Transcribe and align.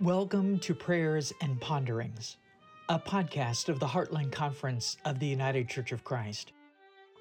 Welcome 0.00 0.58
to 0.60 0.74
Prayers 0.74 1.30
and 1.42 1.60
Ponderings, 1.60 2.38
a 2.88 2.98
podcast 2.98 3.68
of 3.68 3.80
the 3.80 3.86
Heartland 3.86 4.32
Conference 4.32 4.96
of 5.04 5.18
the 5.18 5.26
United 5.26 5.68
Church 5.68 5.92
of 5.92 6.04
Christ. 6.04 6.52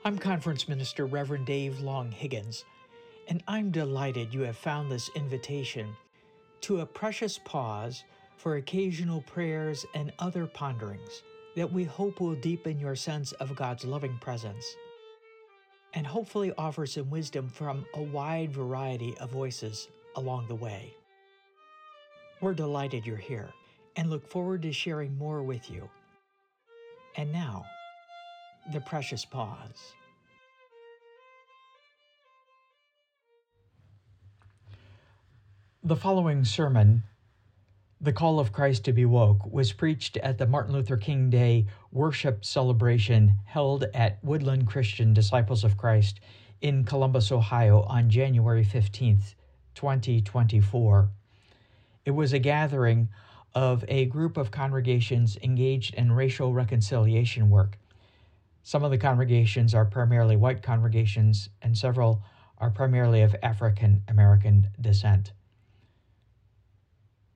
I'm 0.05 0.17
Conference 0.17 0.69
Minister 0.69 1.05
Reverend 1.05 1.45
Dave 1.45 1.81
Long 1.81 2.09
Higgins, 2.09 2.63
and 3.27 3.43
I'm 3.49 3.69
delighted 3.69 4.33
you 4.33 4.43
have 4.43 4.55
found 4.55 4.89
this 4.89 5.09
invitation 5.13 5.89
to 6.61 6.79
a 6.79 6.85
precious 6.85 7.37
pause 7.43 8.05
for 8.37 8.55
occasional 8.55 9.23
prayers 9.23 9.85
and 9.93 10.13
other 10.17 10.45
ponderings 10.45 11.23
that 11.57 11.73
we 11.73 11.83
hope 11.83 12.21
will 12.21 12.35
deepen 12.35 12.79
your 12.79 12.95
sense 12.95 13.33
of 13.33 13.57
God's 13.57 13.83
loving 13.83 14.17
presence 14.19 14.65
and 15.95 16.07
hopefully 16.07 16.53
offer 16.57 16.85
some 16.85 17.09
wisdom 17.09 17.49
from 17.49 17.85
a 17.95 18.01
wide 18.01 18.53
variety 18.53 19.17
of 19.17 19.31
voices 19.31 19.89
along 20.15 20.47
the 20.47 20.55
way. 20.55 20.93
We're 22.41 22.53
delighted 22.53 23.05
you're 23.05 23.17
here 23.17 23.49
and 23.97 24.09
look 24.09 24.25
forward 24.25 24.61
to 24.61 24.71
sharing 24.71 25.17
more 25.17 25.43
with 25.43 25.69
you. 25.69 25.89
And 27.17 27.33
now, 27.33 27.65
the 28.71 28.79
precious 28.79 29.25
pause. 29.25 29.93
The 35.83 35.97
following 35.97 36.45
sermon, 36.45 37.03
The 37.99 38.13
Call 38.13 38.39
of 38.39 38.53
Christ 38.53 38.85
to 38.85 38.93
Be 38.93 39.03
Woke, 39.03 39.45
was 39.51 39.73
preached 39.73 40.15
at 40.17 40.37
the 40.37 40.47
Martin 40.47 40.73
Luther 40.73 40.97
King 40.97 41.29
Day 41.29 41.65
worship 41.91 42.45
celebration 42.45 43.33
held 43.45 43.85
at 43.93 44.23
Woodland 44.23 44.67
Christian 44.67 45.13
Disciples 45.13 45.65
of 45.65 45.75
Christ 45.75 46.21
in 46.61 46.85
Columbus, 46.85 47.33
Ohio 47.33 47.81
on 47.83 48.09
January 48.09 48.63
15th, 48.63 49.35
2024. 49.75 51.09
It 52.09 52.15
was 52.15 52.33
a 52.33 52.39
gathering 52.39 53.09
of 53.53 53.85
a 53.87 54.05
group 54.05 54.35
of 54.35 54.49
congregations 54.49 55.37
engaged 55.43 55.93
in 55.93 56.11
racial 56.11 56.55
reconciliation 56.55 57.51
work. 57.51 57.77
Some 58.63 58.83
of 58.83 58.89
the 58.89 58.97
congregations 58.97 59.75
are 59.75 59.85
primarily 59.85 60.35
white 60.35 60.63
congregations, 60.63 61.49
and 61.61 61.77
several 61.77 62.23
are 62.57 62.71
primarily 62.71 63.21
of 63.21 63.35
African 63.43 64.01
American 64.07 64.69
descent. 64.81 65.33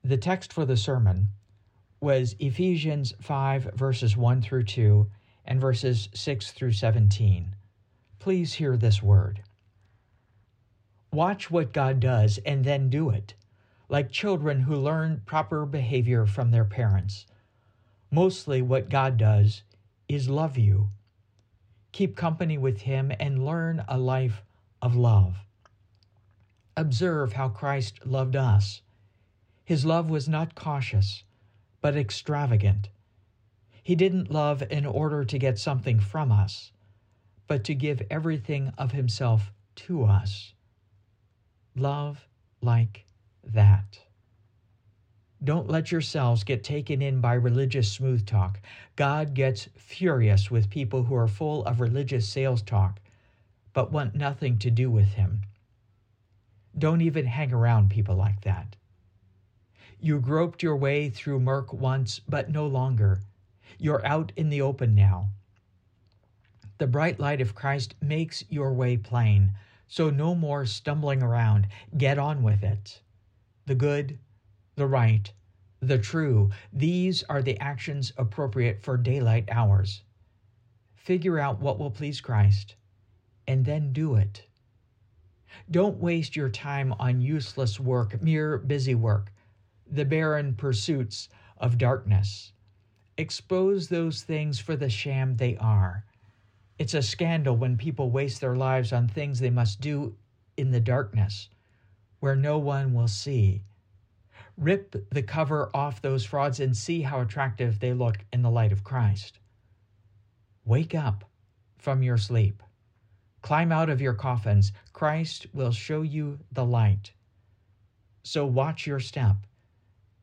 The 0.02 0.16
text 0.16 0.52
for 0.52 0.64
the 0.64 0.76
sermon 0.76 1.28
was 2.00 2.34
Ephesians 2.40 3.14
5, 3.20 3.74
verses 3.76 4.16
1 4.16 4.42
through 4.42 4.64
2, 4.64 5.08
and 5.44 5.60
verses 5.60 6.08
6 6.14 6.50
through 6.50 6.72
17. 6.72 7.54
Please 8.18 8.54
hear 8.54 8.76
this 8.76 9.00
word. 9.00 9.40
Watch 11.12 11.48
what 11.48 11.72
God 11.72 12.00
does 12.00 12.38
and 12.38 12.64
then 12.64 12.90
do 12.90 13.10
it 13.10 13.34
like 13.88 14.10
children 14.10 14.60
who 14.60 14.76
learn 14.76 15.22
proper 15.26 15.66
behavior 15.66 16.26
from 16.26 16.50
their 16.50 16.64
parents. 16.64 17.26
Mostly, 18.10 18.62
what 18.62 18.88
God 18.88 19.16
does 19.16 19.62
is 20.08 20.28
love 20.28 20.56
you. 20.56 20.88
Keep 21.92 22.16
company 22.16 22.58
with 22.58 22.82
Him 22.82 23.12
and 23.20 23.44
learn 23.44 23.84
a 23.88 23.98
life 23.98 24.42
of 24.80 24.96
love. 24.96 25.36
Observe 26.76 27.34
how 27.34 27.48
Christ 27.48 28.04
loved 28.04 28.36
us. 28.36 28.82
His 29.64 29.84
love 29.84 30.10
was 30.10 30.28
not 30.28 30.54
cautious, 30.54 31.24
but 31.80 31.96
extravagant. 31.96 32.88
He 33.82 33.94
didn't 33.94 34.30
love 34.30 34.62
in 34.70 34.86
order 34.86 35.24
to 35.24 35.38
get 35.38 35.58
something 35.58 36.00
from 36.00 36.32
us, 36.32 36.72
but 37.46 37.64
to 37.64 37.74
give 37.74 38.02
everything 38.10 38.72
of 38.78 38.92
Himself 38.92 39.52
to 39.76 40.04
us. 40.04 40.54
Love 41.76 42.26
like 42.60 43.04
that. 43.52 43.98
Don't 45.44 45.68
let 45.68 45.92
yourselves 45.92 46.42
get 46.42 46.64
taken 46.64 47.02
in 47.02 47.20
by 47.20 47.34
religious 47.34 47.92
smooth 47.92 48.24
talk. 48.24 48.60
God 48.96 49.34
gets 49.34 49.68
furious 49.76 50.50
with 50.50 50.70
people 50.70 51.02
who 51.02 51.14
are 51.14 51.28
full 51.28 51.62
of 51.66 51.80
religious 51.80 52.26
sales 52.26 52.62
talk, 52.62 52.98
but 53.74 53.92
want 53.92 54.14
nothing 54.14 54.58
to 54.60 54.70
do 54.70 54.90
with 54.90 55.08
Him. 55.08 55.42
Don't 56.78 57.02
even 57.02 57.26
hang 57.26 57.52
around 57.52 57.90
people 57.90 58.16
like 58.16 58.40
that. 58.42 58.76
You 60.00 60.18
groped 60.18 60.62
your 60.62 60.76
way 60.76 61.10
through 61.10 61.40
murk 61.40 61.74
once, 61.74 62.20
but 62.26 62.48
no 62.50 62.66
longer. 62.66 63.20
You're 63.78 64.04
out 64.06 64.32
in 64.36 64.48
the 64.48 64.62
open 64.62 64.94
now. 64.94 65.28
The 66.78 66.86
bright 66.86 67.20
light 67.20 67.42
of 67.42 67.54
Christ 67.54 67.96
makes 68.00 68.44
your 68.48 68.72
way 68.72 68.96
plain, 68.96 69.52
so 69.88 70.08
no 70.08 70.34
more 70.34 70.64
stumbling 70.64 71.22
around. 71.22 71.68
Get 71.98 72.18
on 72.18 72.42
with 72.42 72.62
it 72.62 73.02
the 73.66 73.74
good, 73.74 74.18
the 74.76 74.86
right, 74.86 75.32
the 75.80 75.98
true. 75.98 76.50
These 76.72 77.22
are 77.24 77.42
the 77.42 77.58
actions 77.60 78.12
appropriate 78.16 78.82
for 78.82 78.96
daylight 78.96 79.48
hours. 79.50 80.02
Figure 80.94 81.38
out 81.38 81.60
what 81.60 81.78
will 81.78 81.90
please 81.90 82.20
Christ 82.20 82.76
and 83.46 83.64
then 83.64 83.92
do 83.92 84.16
it. 84.16 84.46
Don't 85.70 85.98
waste 85.98 86.36
your 86.36 86.48
time 86.48 86.92
on 86.98 87.20
useless 87.20 87.78
work, 87.78 88.20
mere 88.22 88.58
busy 88.58 88.94
work, 88.94 89.32
the 89.86 90.04
barren 90.04 90.54
pursuits 90.54 91.28
of 91.58 91.78
darkness. 91.78 92.52
Expose 93.16 93.88
those 93.88 94.22
things 94.22 94.58
for 94.58 94.76
the 94.76 94.90
sham 94.90 95.36
they 95.36 95.56
are. 95.58 96.04
It's 96.78 96.94
a 96.94 97.02
scandal 97.02 97.56
when 97.56 97.76
people 97.76 98.10
waste 98.10 98.40
their 98.40 98.56
lives 98.56 98.92
on 98.92 99.06
things 99.06 99.38
they 99.38 99.50
must 99.50 99.80
do 99.80 100.16
in 100.56 100.70
the 100.72 100.80
darkness 100.80 101.48
where 102.24 102.34
no 102.34 102.56
one 102.56 102.94
will 102.94 103.06
see. 103.06 103.60
Rip 104.56 104.96
the 105.10 105.22
cover 105.22 105.68
off 105.74 106.00
those 106.00 106.24
frauds 106.24 106.58
and 106.58 106.74
see 106.74 107.02
how 107.02 107.20
attractive 107.20 107.78
they 107.78 107.92
look 107.92 108.24
in 108.32 108.40
the 108.40 108.50
light 108.50 108.72
of 108.72 108.82
Christ. 108.82 109.40
Wake 110.64 110.94
up 110.94 111.30
from 111.76 112.02
your 112.02 112.16
sleep. 112.16 112.62
Climb 113.42 113.70
out 113.70 113.90
of 113.90 114.00
your 114.00 114.14
coffins. 114.14 114.72
Christ 114.94 115.48
will 115.52 115.70
show 115.70 116.00
you 116.00 116.38
the 116.50 116.64
light. 116.64 117.12
So 118.22 118.46
watch 118.46 118.86
your 118.86 119.00
step. 119.00 119.36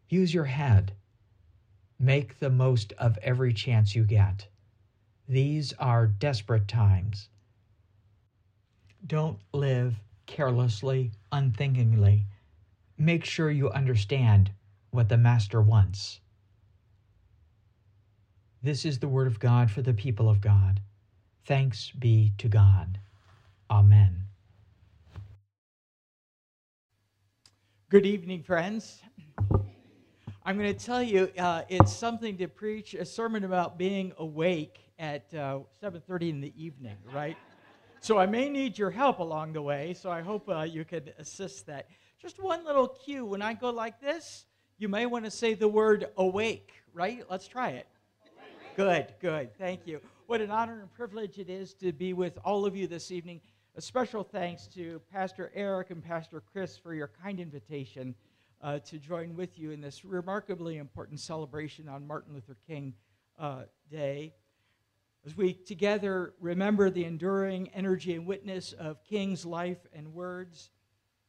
Use 0.10 0.34
your 0.34 0.46
head. 0.46 0.94
Make 2.00 2.40
the 2.40 2.50
most 2.50 2.94
of 2.94 3.20
every 3.22 3.54
chance 3.54 3.94
you 3.94 4.06
get. 4.06 4.48
These 5.30 5.72
are 5.74 6.08
desperate 6.08 6.68
times. 6.68 7.30
Don't 9.06 9.38
live 9.54 10.00
carelessly, 10.32 11.12
unthinkingly. 11.32 12.26
Make 12.98 13.26
sure 13.26 13.52
you 13.52 13.70
understand 13.70 14.52
what 14.90 15.10
the 15.10 15.18
Master 15.18 15.62
wants. 15.62 16.22
This 18.64 18.86
is 18.86 19.00
the 19.00 19.10
word 19.10 19.28
of 19.28 19.40
God 19.40 19.70
for 19.70 19.82
the 19.82 19.94
people 19.94 20.30
of 20.30 20.40
God. 20.40 20.82
Thanks 21.46 21.92
be 21.92 22.32
to 22.38 22.48
God. 22.48 23.00
Amen. 23.70 24.22
Good 27.90 28.06
evening, 28.06 28.42
friends. 28.42 29.02
I'm 30.46 30.58
going 30.58 30.74
to 30.74 30.86
tell 30.86 31.04
you 31.04 31.30
uh, 31.38 31.64
it's 31.68 31.92
something 31.94 32.38
to 32.38 32.48
preach 32.48 32.94
a 32.94 33.06
sermon 33.06 33.44
about 33.44 33.78
being 33.78 34.14
awake 34.18 34.80
at 34.98 35.34
uh, 35.34 35.60
7:30 35.84 36.30
in 36.30 36.42
the 36.42 36.54
evening, 36.56 36.96
right? 37.14 37.38
So 38.04 38.18
I 38.18 38.26
may 38.26 38.50
need 38.50 38.80
your 38.80 38.90
help 38.90 39.20
along 39.20 39.54
the 39.54 39.62
way, 39.62 39.94
so 39.94 40.10
I 40.10 40.22
hope 40.22 40.50
uh, 40.50 40.64
you 40.64 40.84
could 40.84 41.14
assist 41.20 41.68
that. 41.68 41.88
Just 42.20 42.42
one 42.42 42.66
little 42.66 42.88
cue. 42.88 43.24
When 43.24 43.44
I 43.44 43.54
go 43.54 43.70
like 43.70 44.02
this, 44.02 44.46
you 44.80 44.90
may 44.90 45.06
want 45.06 45.26
to 45.26 45.30
say 45.30 45.54
the 45.54 45.68
word 45.68 46.08
awake, 46.18 46.74
right? 46.96 47.24
Let's 47.30 47.48
try 47.48 47.70
it. 47.70 47.88
Good, 48.76 49.14
good. 49.22 49.56
Thank 49.56 49.86
you. 49.86 50.02
What 50.26 50.42
an 50.42 50.50
honor 50.50 50.80
and 50.80 50.92
privilege 50.92 51.38
it 51.38 51.48
is 51.48 51.76
to 51.76 51.92
be 51.92 52.14
with 52.14 52.40
all 52.44 52.66
of 52.66 52.76
you 52.76 52.88
this 52.88 53.12
evening. 53.12 53.40
A 53.76 53.82
special 53.82 54.24
thanks 54.24 54.66
to 54.70 55.00
Pastor 55.14 55.52
Eric 55.54 55.92
and 55.92 56.04
Pastor 56.04 56.42
Chris 56.52 56.76
for 56.76 56.96
your 56.96 57.12
kind 57.22 57.40
invitation 57.40 58.16
uh, 58.64 58.80
to 58.80 58.98
join 58.98 59.36
with 59.36 59.60
you 59.60 59.70
in 59.70 59.80
this 59.80 60.04
remarkably 60.04 60.78
important 60.78 61.20
celebration 61.20 61.88
on 61.88 62.08
Martin 62.08 62.34
Luther 62.34 62.58
King 62.66 62.96
uh, 63.38 63.66
Day. 63.92 64.34
As 65.26 65.38
we 65.38 65.54
together 65.54 66.34
remember 66.40 66.90
the 66.90 67.06
enduring 67.06 67.70
energy 67.70 68.16
and 68.16 68.26
witness 68.26 68.74
of 68.74 69.04
King's 69.04 69.46
life 69.46 69.86
and 69.94 70.14
words, 70.14 70.72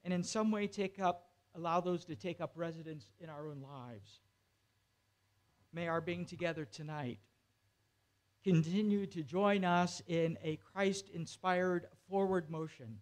and 0.02 0.14
in 0.14 0.22
some 0.22 0.50
way 0.50 0.66
take 0.66 0.98
up, 0.98 1.28
allow 1.54 1.80
those 1.80 2.06
to 2.06 2.16
take 2.16 2.40
up 2.40 2.52
residence 2.54 3.06
in 3.20 3.28
our 3.28 3.48
own 3.48 3.60
lives. 3.60 4.20
May 5.74 5.88
our 5.88 6.00
being 6.00 6.24
together 6.24 6.64
tonight 6.64 7.18
continue 8.42 9.06
to 9.06 9.22
join 9.22 9.64
us 9.64 10.02
in 10.06 10.38
a 10.42 10.56
Christ 10.56 11.10
inspired 11.10 11.86
forward 12.08 12.50
motion 12.50 12.98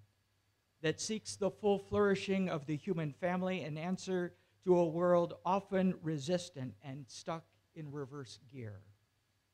that 0.82 1.00
seeks 1.00 1.36
the 1.36 1.50
full 1.50 1.78
flourishing 1.78 2.48
of 2.48 2.66
the 2.66 2.76
human 2.76 3.12
family 3.12 3.62
in 3.62 3.78
answer 3.78 4.34
to 4.64 4.76
a 4.76 4.86
world 4.86 5.34
often 5.44 5.94
resistant 6.02 6.74
and 6.82 7.04
stuck 7.08 7.44
in 7.74 7.90
reverse 7.92 8.40
gear. 8.52 8.80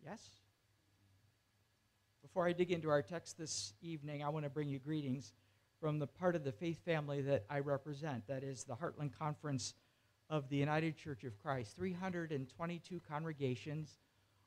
Yes? 0.04 0.45
Before 2.36 2.48
I 2.48 2.52
dig 2.52 2.70
into 2.70 2.90
our 2.90 3.00
text 3.00 3.38
this 3.38 3.72
evening, 3.80 4.22
I 4.22 4.28
want 4.28 4.44
to 4.44 4.50
bring 4.50 4.68
you 4.68 4.78
greetings 4.78 5.32
from 5.80 5.98
the 5.98 6.06
part 6.06 6.36
of 6.36 6.44
the 6.44 6.52
faith 6.52 6.84
family 6.84 7.22
that 7.22 7.46
I 7.48 7.60
represent, 7.60 8.26
that 8.26 8.44
is 8.44 8.62
the 8.62 8.76
Heartland 8.76 9.18
Conference 9.18 9.72
of 10.28 10.46
the 10.50 10.56
United 10.58 10.98
Church 10.98 11.24
of 11.24 11.38
Christ, 11.38 11.74
322 11.76 13.00
congregations, 13.08 14.00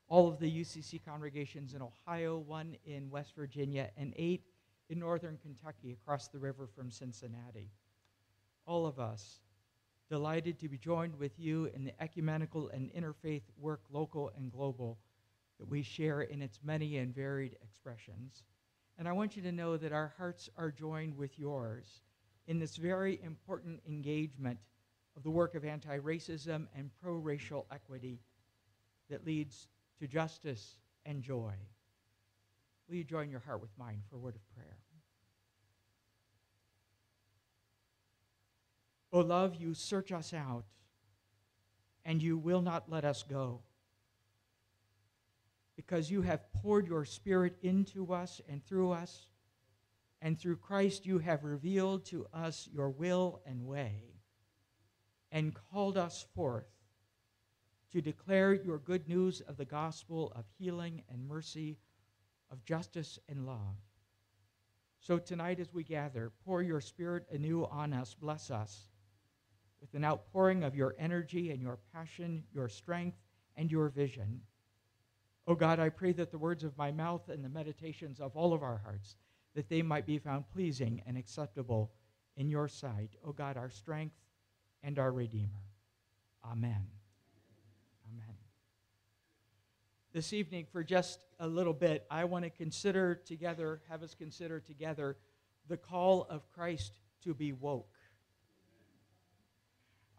all 0.06 0.28
of 0.28 0.38
the 0.38 0.48
UCC 0.48 1.04
congregations 1.04 1.74
in 1.74 1.82
Ohio, 1.82 2.38
one 2.38 2.76
in 2.84 3.10
West 3.10 3.34
Virginia, 3.34 3.90
and 3.96 4.14
eight 4.14 4.44
in 4.88 5.00
northern 5.00 5.36
Kentucky 5.42 5.90
across 5.90 6.28
the 6.28 6.38
river 6.38 6.68
from 6.68 6.92
Cincinnati. 6.92 7.72
All 8.66 8.86
of 8.86 9.00
us 9.00 9.40
delighted 10.08 10.60
to 10.60 10.68
be 10.68 10.78
joined 10.78 11.18
with 11.18 11.40
you 11.40 11.68
in 11.74 11.82
the 11.82 12.00
ecumenical 12.00 12.68
and 12.68 12.88
interfaith 12.92 13.42
work, 13.58 13.80
local 13.90 14.30
and 14.36 14.52
global, 14.52 15.00
that 15.60 15.68
we 15.68 15.82
share 15.82 16.22
in 16.22 16.40
its 16.42 16.58
many 16.64 16.96
and 16.96 17.14
varied 17.14 17.56
expressions. 17.62 18.42
And 18.98 19.06
I 19.06 19.12
want 19.12 19.36
you 19.36 19.42
to 19.42 19.52
know 19.52 19.76
that 19.76 19.92
our 19.92 20.12
hearts 20.16 20.48
are 20.56 20.70
joined 20.70 21.16
with 21.16 21.38
yours 21.38 22.00
in 22.48 22.58
this 22.58 22.76
very 22.76 23.20
important 23.22 23.80
engagement 23.86 24.58
of 25.16 25.22
the 25.22 25.30
work 25.30 25.54
of 25.54 25.64
anti 25.64 25.98
racism 25.98 26.66
and 26.74 26.90
pro 27.00 27.14
racial 27.14 27.66
equity 27.70 28.20
that 29.10 29.26
leads 29.26 29.68
to 29.98 30.06
justice 30.06 30.78
and 31.04 31.22
joy. 31.22 31.52
Will 32.88 32.96
you 32.96 33.04
join 33.04 33.30
your 33.30 33.40
heart 33.40 33.60
with 33.60 33.70
mine 33.78 34.02
for 34.08 34.16
a 34.16 34.18
word 34.18 34.36
of 34.36 34.54
prayer? 34.54 34.78
O 39.12 39.20
love, 39.20 39.56
you 39.56 39.74
search 39.74 40.10
us 40.10 40.32
out, 40.32 40.64
and 42.04 42.22
you 42.22 42.38
will 42.38 42.62
not 42.62 42.88
let 42.88 43.04
us 43.04 43.22
go. 43.22 43.60
Because 45.86 46.10
you 46.10 46.20
have 46.20 46.52
poured 46.52 46.86
your 46.86 47.06
Spirit 47.06 47.56
into 47.62 48.12
us 48.12 48.38
and 48.50 48.62
through 48.62 48.90
us, 48.90 49.30
and 50.20 50.38
through 50.38 50.56
Christ 50.56 51.06
you 51.06 51.20
have 51.20 51.42
revealed 51.42 52.04
to 52.06 52.26
us 52.34 52.68
your 52.70 52.90
will 52.90 53.40
and 53.46 53.64
way, 53.64 54.20
and 55.32 55.56
called 55.72 55.96
us 55.96 56.26
forth 56.34 56.68
to 57.92 58.02
declare 58.02 58.52
your 58.52 58.76
good 58.76 59.08
news 59.08 59.40
of 59.40 59.56
the 59.56 59.64
gospel 59.64 60.34
of 60.36 60.44
healing 60.58 61.02
and 61.08 61.26
mercy, 61.26 61.78
of 62.50 62.62
justice 62.62 63.18
and 63.26 63.46
love. 63.46 63.78
So 64.98 65.16
tonight, 65.16 65.60
as 65.60 65.72
we 65.72 65.82
gather, 65.82 66.30
pour 66.44 66.60
your 66.60 66.82
Spirit 66.82 67.24
anew 67.32 67.64
on 67.64 67.94
us, 67.94 68.12
bless 68.12 68.50
us 68.50 68.90
with 69.80 69.94
an 69.94 70.04
outpouring 70.04 70.62
of 70.62 70.76
your 70.76 70.94
energy 70.98 71.50
and 71.50 71.62
your 71.62 71.78
passion, 71.94 72.44
your 72.52 72.68
strength, 72.68 73.16
and 73.56 73.72
your 73.72 73.88
vision. 73.88 74.42
Oh 75.50 75.56
God, 75.56 75.80
I 75.80 75.88
pray 75.88 76.12
that 76.12 76.30
the 76.30 76.38
words 76.38 76.62
of 76.62 76.78
my 76.78 76.92
mouth 76.92 77.28
and 77.28 77.44
the 77.44 77.48
meditations 77.48 78.20
of 78.20 78.36
all 78.36 78.52
of 78.52 78.62
our 78.62 78.80
hearts, 78.84 79.16
that 79.56 79.68
they 79.68 79.82
might 79.82 80.06
be 80.06 80.16
found 80.16 80.48
pleasing 80.48 81.02
and 81.06 81.18
acceptable 81.18 81.90
in 82.36 82.48
your 82.48 82.68
sight. 82.68 83.16
Oh 83.26 83.32
God, 83.32 83.56
our 83.56 83.68
strength 83.68 84.14
and 84.84 84.96
our 84.96 85.10
Redeemer. 85.10 85.64
Amen. 86.44 86.86
Amen. 88.08 88.36
This 90.12 90.32
evening, 90.32 90.66
for 90.70 90.84
just 90.84 91.18
a 91.40 91.48
little 91.48 91.74
bit, 91.74 92.06
I 92.08 92.26
want 92.26 92.44
to 92.44 92.50
consider 92.50 93.16
together, 93.16 93.82
have 93.88 94.04
us 94.04 94.14
consider 94.14 94.60
together, 94.60 95.16
the 95.66 95.76
call 95.76 96.28
of 96.30 96.48
Christ 96.52 97.00
to 97.24 97.34
be 97.34 97.52
woke. 97.52 97.96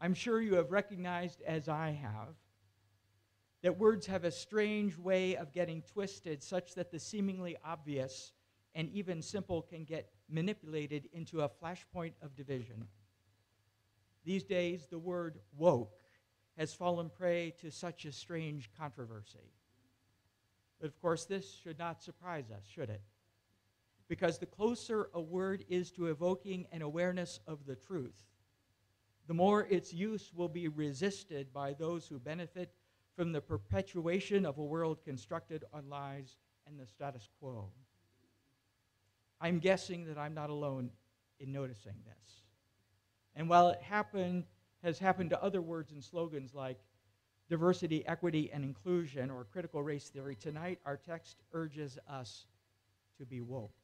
I'm 0.02 0.14
sure 0.14 0.42
you 0.42 0.56
have 0.56 0.74
recognized, 0.74 1.42
as 1.44 1.70
I 1.70 1.92
have, 1.92 2.36
that 3.62 3.78
words 3.78 4.08
have 4.08 4.24
a 4.24 4.32
strange 4.32 4.98
way 4.98 5.36
of 5.36 5.54
getting 5.54 5.82
twisted 5.84 6.42
such 6.42 6.74
that 6.76 6.92
the 6.92 7.00
seemingly 7.00 7.58
obvious 7.64 8.32
and 8.74 8.90
even 8.90 9.22
simple 9.22 9.62
can 9.62 9.84
get 9.84 10.10
manipulated 10.30 11.08
into 11.14 11.42
a 11.42 11.50
flashpoint 11.50 12.14
of 12.22 12.36
division. 12.36 12.88
These 14.24 14.44
days, 14.44 14.88
the 14.88 15.00
word 15.00 15.40
woke 15.58 16.00
has 16.58 16.74
fallen 16.74 17.10
prey 17.10 17.54
to 17.62 17.72
such 17.72 18.06
a 18.06 18.12
strange 18.12 18.70
controversy. 18.78 19.52
But 20.80 20.88
of 20.88 21.02
course, 21.02 21.26
this 21.26 21.60
should 21.64 21.78
not 21.78 22.02
surprise 22.02 22.50
us, 22.52 22.64
should 22.66 22.90
it? 22.90 23.02
Because 24.08 24.40
the 24.40 24.46
closer 24.46 25.10
a 25.14 25.22
word 25.22 25.64
is 25.70 25.92
to 25.92 26.08
evoking 26.08 26.66
an 26.72 26.82
awareness 26.82 27.40
of 27.48 27.66
the 27.66 27.76
truth, 27.76 28.16
the 29.28 29.34
more 29.34 29.66
its 29.70 29.94
use 29.94 30.32
will 30.34 30.50
be 30.50 30.68
resisted 30.68 31.54
by 31.54 31.74
those 31.74 32.08
who 32.08 32.20
benefit 32.20 32.74
from 33.22 33.32
the 33.32 33.40
perpetuation 33.40 34.48
of 34.48 34.58
a 34.58 34.64
world 34.64 34.98
constructed 35.06 35.64
on 35.72 35.88
lies 35.88 36.38
and 36.66 36.80
the 36.80 36.88
status 36.88 37.30
quo. 37.40 37.70
I'm 39.40 39.60
guessing 39.60 40.06
that 40.06 40.18
I'm 40.18 40.34
not 40.34 40.50
alone 40.50 40.90
in 41.40 41.52
noticing 41.52 41.94
this. 42.04 42.42
And 43.36 43.48
while 43.48 43.70
it 43.70 43.80
happened, 43.80 44.46
has 44.82 44.98
happened 44.98 45.30
to 45.30 45.44
other 45.44 45.62
words 45.62 45.92
and 45.92 46.04
slogans 46.04 46.56
like 46.56 46.80
diversity, 47.48 48.04
equity, 48.08 48.50
and 48.52 48.64
inclusion, 48.64 49.30
or 49.30 49.44
critical 49.44 49.84
race 49.84 50.10
theory, 50.10 50.36
tonight 50.36 50.80
our 50.84 50.98
text 50.98 51.44
urges 51.54 52.00
us 52.10 52.48
to 53.20 53.26
be 53.28 53.40
woke. 53.40 53.76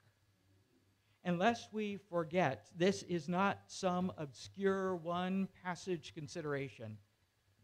Unless 1.26 1.68
we 1.72 1.98
forget, 2.10 2.72
this 2.76 3.04
is 3.04 3.30
not 3.30 3.60
some 3.68 4.12
obscure 4.18 4.96
one 4.96 5.48
passage 5.64 6.16
consideration 6.16 6.98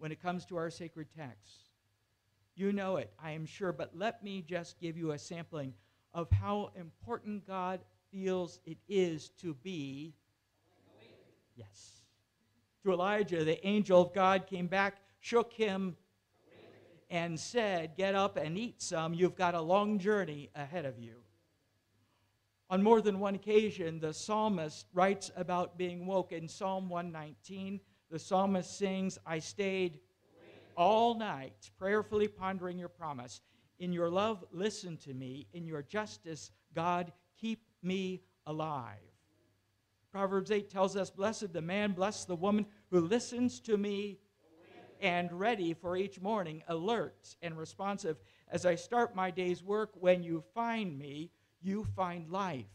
when 0.03 0.11
it 0.11 0.21
comes 0.21 0.43
to 0.43 0.57
our 0.57 0.69
sacred 0.69 1.07
texts. 1.17 1.69
You 2.57 2.73
know 2.73 2.97
it, 2.97 3.13
I 3.23 3.31
am 3.31 3.45
sure, 3.45 3.71
but 3.71 3.91
let 3.95 4.21
me 4.21 4.43
just 4.45 4.77
give 4.77 4.97
you 4.97 5.11
a 5.11 5.17
sampling 5.17 5.73
of 6.13 6.29
how 6.29 6.71
important 6.75 7.47
God 7.47 7.79
feels 8.11 8.59
it 8.65 8.79
is 8.89 9.29
to 9.39 9.53
be. 9.53 10.13
Yes. 11.55 12.01
To 12.83 12.91
Elijah, 12.91 13.45
the 13.45 13.65
angel 13.65 14.01
of 14.01 14.13
God 14.13 14.45
came 14.45 14.67
back, 14.67 14.97
shook 15.21 15.53
him, 15.53 15.95
and 17.09 17.39
said, 17.39 17.95
Get 17.95 18.13
up 18.13 18.35
and 18.35 18.57
eat 18.57 18.81
some. 18.81 19.13
You've 19.13 19.37
got 19.37 19.55
a 19.55 19.61
long 19.61 19.99
journey 19.99 20.49
ahead 20.53 20.83
of 20.83 20.99
you. 20.99 21.21
On 22.69 22.83
more 22.83 22.99
than 22.99 23.21
one 23.21 23.35
occasion, 23.35 24.01
the 24.01 24.13
psalmist 24.13 24.85
writes 24.93 25.31
about 25.37 25.77
being 25.77 26.05
woke. 26.05 26.33
In 26.33 26.49
Psalm 26.49 26.89
119, 26.89 27.79
the 28.13 28.19
psalmist 28.19 28.77
sings, 28.77 29.17
I 29.25 29.39
stayed 29.39 29.99
all 30.77 31.17
night 31.17 31.71
prayerfully 31.79 32.27
pondering 32.27 32.77
your 32.77 32.87
promise. 32.87 33.41
In 33.79 33.91
your 33.91 34.07
love, 34.07 34.45
listen 34.51 34.97
to 34.97 35.15
me. 35.15 35.47
In 35.53 35.65
your 35.65 35.81
justice, 35.81 36.51
God, 36.75 37.11
keep 37.41 37.63
me 37.81 38.21
alive. 38.45 38.99
Proverbs 40.11 40.51
8 40.51 40.69
tells 40.69 40.95
us, 40.95 41.09
Blessed 41.09 41.53
the 41.53 41.61
man, 41.63 41.93
blessed 41.93 42.27
the 42.27 42.35
woman 42.35 42.67
who 42.91 42.99
listens 42.99 43.59
to 43.61 43.77
me 43.77 44.19
and 45.01 45.31
ready 45.31 45.73
for 45.73 45.97
each 45.97 46.21
morning, 46.21 46.61
alert 46.67 47.35
and 47.41 47.57
responsive 47.57 48.17
as 48.47 48.63
I 48.63 48.75
start 48.75 49.15
my 49.15 49.31
day's 49.31 49.63
work. 49.63 49.89
When 49.95 50.21
you 50.21 50.43
find 50.53 50.99
me, 50.99 51.31
you 51.63 51.87
find 51.95 52.29
life, 52.29 52.67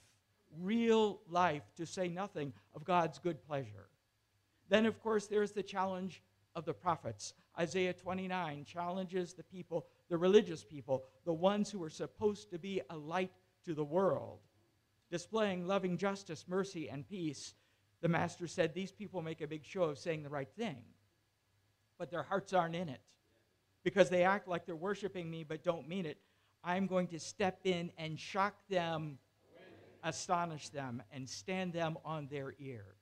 real 0.59 1.21
life, 1.31 1.62
to 1.77 1.87
say 1.87 2.09
nothing 2.09 2.53
of 2.75 2.85
God's 2.85 3.21
good 3.21 3.41
pleasure. 3.47 3.89
Then, 4.69 4.87
of 4.87 5.01
course, 5.03 5.27
there's 5.27 5.53
the 5.53 5.63
challenge 5.63 6.23
of 6.55 6.65
the 6.65 6.75
prophets. 6.75 7.35
Isaiah 7.59 7.93
29 7.93 8.65
challenges 8.65 9.33
the 9.33 9.43
people, 9.43 9.87
the 10.09 10.19
religious 10.19 10.65
people, 10.65 11.05
the 11.25 11.33
ones 11.33 11.71
who 11.71 11.83
are 11.83 11.91
supposed 11.91 12.51
to 12.51 12.59
be 12.59 12.81
a 12.91 12.97
light 12.97 13.33
to 13.65 13.75
the 13.75 13.85
world, 13.85 14.41
displaying 15.11 15.67
loving 15.67 15.97
justice, 15.97 16.45
mercy, 16.49 16.89
and 16.89 17.09
peace. 17.09 17.55
The 18.01 18.09
master 18.09 18.47
said, 18.47 18.75
These 18.75 18.93
people 18.93 19.23
make 19.23 19.41
a 19.41 19.47
big 19.47 19.65
show 19.65 19.85
of 19.85 19.99
saying 19.99 20.23
the 20.23 20.29
right 20.29 20.51
thing, 20.57 20.83
but 21.99 22.11
their 22.11 22.23
hearts 22.23 22.53
aren't 22.53 22.77
in 22.77 22.89
it 22.89 23.01
because 23.85 24.11
they 24.11 24.25
act 24.25 24.49
like 24.49 24.67
they're 24.67 24.77
worshiping 24.77 25.31
me 25.31 25.45
but 25.45 25.65
don't 25.65 25.89
mean 25.89 26.07
it. 26.07 26.19
I'm 26.63 26.87
going 26.87 27.07
to 27.09 27.19
step 27.19 27.61
in 27.65 27.91
and 27.97 28.19
shock 28.19 28.55
them, 28.69 29.19
astonish 30.03 30.69
them, 30.69 31.03
and 31.13 31.29
stand 31.29 31.73
them 31.73 31.97
on 32.05 32.27
their 32.29 32.55
ears. 32.59 32.98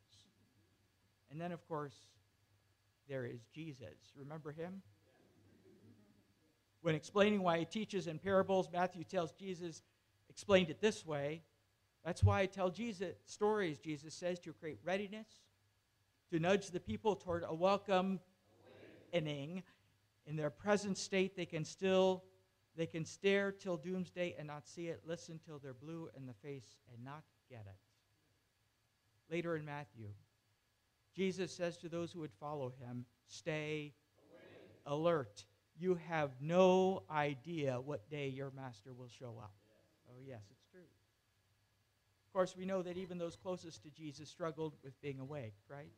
And 1.31 1.41
then, 1.41 1.53
of 1.53 1.67
course, 1.69 1.95
there 3.09 3.25
is 3.25 3.41
Jesus. 3.55 4.13
Remember 4.17 4.53
him? 4.53 4.83
When 6.83 6.95
explaining 6.95 7.43
why 7.43 7.59
he 7.59 7.65
teaches 7.65 8.07
in 8.07 8.19
parables, 8.19 8.69
Matthew 8.73 9.05
tells 9.05 9.33
Jesus, 9.33 9.83
explained 10.29 10.71
it 10.71 10.81
this 10.81 11.05
way. 11.05 11.43
That's 12.05 12.23
why 12.23 12.41
I 12.41 12.47
tell 12.47 12.71
Jesus 12.71 13.17
stories, 13.27 13.79
Jesus 13.79 14.15
says, 14.15 14.39
to 14.41 14.53
create 14.53 14.79
readiness, 14.85 15.27
to 16.31 16.39
nudge 16.39 16.71
the 16.71 16.79
people 16.81 17.17
toward 17.17 17.45
a 17.47 17.55
welcome 17.55 18.21
inning. 19.13 19.63
In 20.27 20.37
their 20.37 20.51
present 20.51 20.99
state, 20.99 21.37
they 21.37 21.47
can 21.47 21.65
still 21.65 22.23
they 22.77 22.87
can 22.87 23.05
stare 23.05 23.53
till 23.53 23.79
doomsday 23.79 24.35
and 24.39 24.47
not 24.47 24.69
see 24.69 24.89
it, 24.89 25.01
listen 25.07 25.41
till 25.45 25.59
they're 25.59 25.73
blue 25.73 26.11
in 26.15 26.27
the 26.27 26.35
face 26.35 26.77
and 26.93 27.03
not 27.03 27.23
get 27.49 27.65
it. 27.67 29.35
Later 29.35 29.57
in 29.57 29.65
Matthew, 29.65 30.09
Jesus 31.17 31.53
says 31.53 31.77
to 31.79 31.89
those 31.89 32.13
who 32.13 32.21
would 32.21 32.33
follow 32.39 32.73
him, 32.81 33.07
Stay 33.29 33.93
alert. 34.85 35.45
You 35.79 35.99
have 36.09 36.31
no 36.41 37.03
idea 37.11 37.81
what 37.81 38.09
day 38.09 38.29
your 38.29 38.53
master 38.55 38.93
will 38.95 39.09
show 39.09 39.35
up. 39.43 39.53
Oh, 40.09 40.21
yes, 40.27 40.43
it's 40.51 40.65
true. 40.71 40.81
Of 40.81 42.33
course, 42.33 42.55
we 42.57 42.65
know 42.65 42.83
that 42.83 42.97
even 42.97 43.19
those 43.19 43.37
closest 43.37 43.83
to 43.83 43.91
Jesus 43.91 44.29
struggled 44.29 44.75
with 44.85 44.99
being 45.03 45.19
awake, 45.19 45.55
right? 45.69 45.91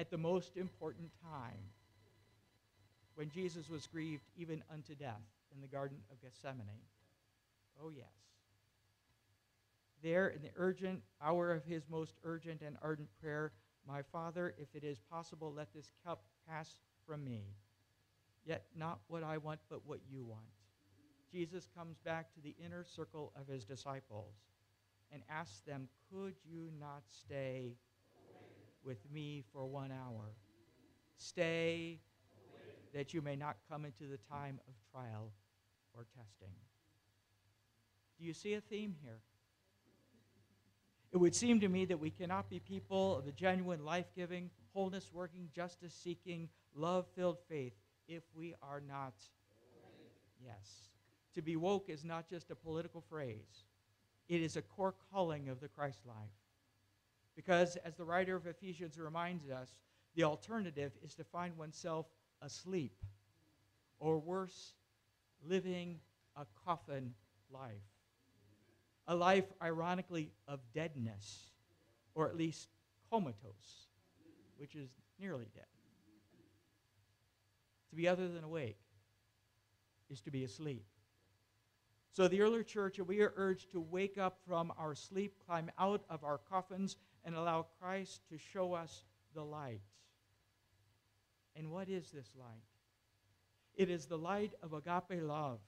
at 0.00 0.10
the 0.10 0.18
most 0.18 0.56
important 0.56 1.10
time 1.22 1.60
when 3.14 3.28
Jesus 3.28 3.68
was 3.68 3.86
grieved 3.86 4.24
even 4.34 4.62
unto 4.72 4.94
death 4.94 5.20
in 5.54 5.60
the 5.60 5.66
Garden 5.66 5.98
of 6.10 6.20
Gethsemane. 6.22 6.86
Oh, 7.82 7.90
yes. 7.90 8.06
There, 10.02 10.28
in 10.28 10.40
the 10.40 10.50
urgent 10.56 11.02
hour 11.22 11.52
of 11.52 11.64
his 11.64 11.82
most 11.90 12.14
urgent 12.24 12.62
and 12.62 12.76
ardent 12.80 13.08
prayer, 13.20 13.52
My 13.86 14.02
Father, 14.02 14.54
if 14.58 14.68
it 14.74 14.84
is 14.84 14.98
possible, 14.98 15.52
let 15.52 15.72
this 15.74 15.90
cup 16.04 16.22
pass 16.48 16.76
from 17.06 17.24
me. 17.24 17.44
Yet 18.44 18.64
not 18.76 19.00
what 19.08 19.22
I 19.22 19.38
want, 19.38 19.60
but 19.68 19.86
what 19.86 20.00
you 20.10 20.24
want. 20.24 20.42
Jesus 21.30 21.68
comes 21.76 21.98
back 21.98 22.32
to 22.34 22.40
the 22.40 22.54
inner 22.64 22.84
circle 22.84 23.32
of 23.38 23.46
his 23.46 23.64
disciples 23.64 24.34
and 25.12 25.22
asks 25.30 25.60
them, 25.60 25.88
Could 26.12 26.34
you 26.44 26.70
not 26.78 27.02
stay 27.08 27.74
with 28.84 28.98
me 29.12 29.44
for 29.52 29.66
one 29.66 29.92
hour? 29.92 30.34
Stay 31.16 32.00
that 32.94 33.14
you 33.14 33.22
may 33.22 33.36
not 33.36 33.56
come 33.70 33.84
into 33.84 34.04
the 34.04 34.18
time 34.30 34.58
of 34.66 34.74
trial 34.90 35.30
or 35.94 36.06
testing. 36.16 36.54
Do 38.18 38.26
you 38.26 38.34
see 38.34 38.54
a 38.54 38.60
theme 38.60 38.94
here? 39.02 39.20
It 41.12 41.16
would 41.16 41.34
seem 41.34 41.60
to 41.60 41.68
me 41.68 41.84
that 41.86 41.98
we 41.98 42.10
cannot 42.10 42.48
be 42.48 42.60
people 42.60 43.16
of 43.16 43.24
the 43.24 43.32
genuine 43.32 43.84
life 43.84 44.06
giving, 44.14 44.50
wholeness 44.72 45.10
working, 45.12 45.48
justice 45.54 45.92
seeking, 45.92 46.48
love 46.74 47.06
filled 47.16 47.38
faith 47.48 47.74
if 48.06 48.22
we 48.34 48.54
are 48.62 48.80
not. 48.80 49.14
Yes. 50.44 50.90
To 51.34 51.42
be 51.42 51.56
woke 51.56 51.88
is 51.88 52.04
not 52.04 52.28
just 52.28 52.50
a 52.50 52.54
political 52.54 53.00
phrase, 53.08 53.64
it 54.28 54.40
is 54.40 54.56
a 54.56 54.62
core 54.62 54.94
calling 55.12 55.48
of 55.48 55.60
the 55.60 55.68
Christ 55.68 56.06
life. 56.06 56.16
Because, 57.36 57.76
as 57.84 57.96
the 57.96 58.04
writer 58.04 58.36
of 58.36 58.46
Ephesians 58.46 58.98
reminds 58.98 59.48
us, 59.48 59.70
the 60.14 60.24
alternative 60.24 60.92
is 61.02 61.14
to 61.14 61.24
find 61.24 61.56
oneself 61.56 62.06
asleep, 62.42 62.94
or 63.98 64.18
worse, 64.18 64.74
living 65.44 66.00
a 66.36 66.46
coffin 66.64 67.14
life. 67.50 67.89
A 69.10 69.14
life, 69.14 69.52
ironically, 69.60 70.30
of 70.46 70.60
deadness, 70.72 71.50
or 72.14 72.28
at 72.28 72.36
least 72.36 72.68
comatose, 73.10 73.88
which 74.56 74.76
is 74.76 74.88
nearly 75.18 75.48
dead. 75.52 75.64
To 77.90 77.96
be 77.96 78.06
other 78.06 78.28
than 78.28 78.44
awake 78.44 78.78
is 80.10 80.20
to 80.20 80.30
be 80.30 80.44
asleep. 80.44 80.84
So, 82.12 82.28
the 82.28 82.40
early 82.40 82.62
church, 82.62 83.00
we 83.00 83.20
are 83.20 83.32
urged 83.34 83.72
to 83.72 83.80
wake 83.80 84.16
up 84.16 84.38
from 84.46 84.72
our 84.78 84.94
sleep, 84.94 85.34
climb 85.44 85.72
out 85.76 86.04
of 86.08 86.22
our 86.22 86.38
coffins, 86.38 86.94
and 87.24 87.34
allow 87.34 87.66
Christ 87.80 88.20
to 88.30 88.38
show 88.38 88.74
us 88.74 89.02
the 89.34 89.42
light. 89.42 89.80
And 91.56 91.72
what 91.72 91.88
is 91.88 92.12
this 92.12 92.30
light? 92.38 92.62
It 93.74 93.90
is 93.90 94.06
the 94.06 94.18
light 94.18 94.52
of 94.62 94.72
agape 94.72 95.20
love 95.20 95.58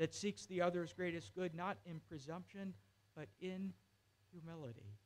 that 0.00 0.12
seeks 0.12 0.46
the 0.46 0.60
other's 0.60 0.92
greatest 0.92 1.32
good, 1.36 1.54
not 1.54 1.78
in 1.86 2.00
presumption, 2.08 2.74
but 3.14 3.28
in 3.40 3.72
humility. 4.32 4.96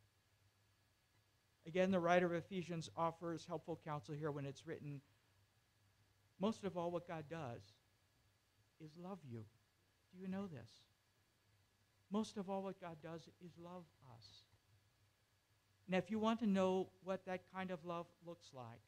Again, 1.67 1.91
the 1.91 2.01
writer 2.01 2.25
of 2.25 2.33
Ephesians 2.33 2.89
offers 2.97 3.45
helpful 3.47 3.79
counsel 3.85 4.15
here 4.15 4.31
when 4.31 4.47
it's 4.47 4.67
written 4.67 5.03
most 6.41 6.65
of 6.65 6.77
all, 6.77 6.91
what 6.91 7.09
God 7.09 7.25
does 7.31 7.63
is 8.85 8.91
love 9.03 9.19
you. 9.27 9.45
Do 10.13 10.21
you 10.21 10.29
know 10.29 10.47
this? 10.47 10.71
Most 12.11 12.37
of 12.37 12.51
all, 12.51 12.63
what 12.63 12.81
God 12.81 12.97
does 13.03 13.23
is 13.45 13.53
love 13.59 13.85
us. 14.15 14.27
Now, 15.89 15.99
if 15.99 16.11
you 16.11 16.19
want 16.19 16.41
to 16.41 16.47
know 16.47 16.89
what 17.03 17.25
that 17.27 17.43
kind 17.55 17.71
of 17.71 17.85
love 17.85 18.07
looks 18.27 18.51
like, 18.53 18.83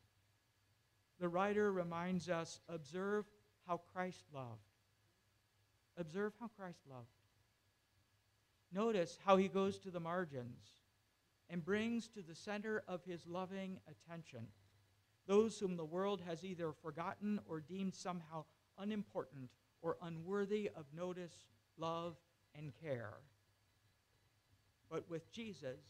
the 1.18 1.28
writer 1.28 1.72
reminds 1.72 2.28
us 2.28 2.60
observe 2.68 3.24
how 3.66 3.80
Christ 3.92 4.24
loved. 4.34 4.65
Observe 5.96 6.32
how 6.40 6.48
Christ 6.48 6.80
loved. 6.90 7.08
Notice 8.72 9.18
how 9.24 9.36
he 9.36 9.48
goes 9.48 9.78
to 9.78 9.90
the 9.90 10.00
margins 10.00 10.66
and 11.48 11.64
brings 11.64 12.08
to 12.08 12.22
the 12.22 12.34
center 12.34 12.82
of 12.88 13.04
his 13.04 13.26
loving 13.26 13.78
attention 13.88 14.46
those 15.26 15.58
whom 15.58 15.76
the 15.76 15.84
world 15.84 16.22
has 16.26 16.44
either 16.44 16.72
forgotten 16.72 17.40
or 17.48 17.60
deemed 17.60 17.94
somehow 17.94 18.44
unimportant 18.78 19.50
or 19.82 19.96
unworthy 20.02 20.70
of 20.76 20.86
notice, 20.94 21.46
love, 21.78 22.16
and 22.54 22.72
care. 22.80 23.14
But 24.90 25.08
with 25.10 25.30
Jesus, 25.32 25.80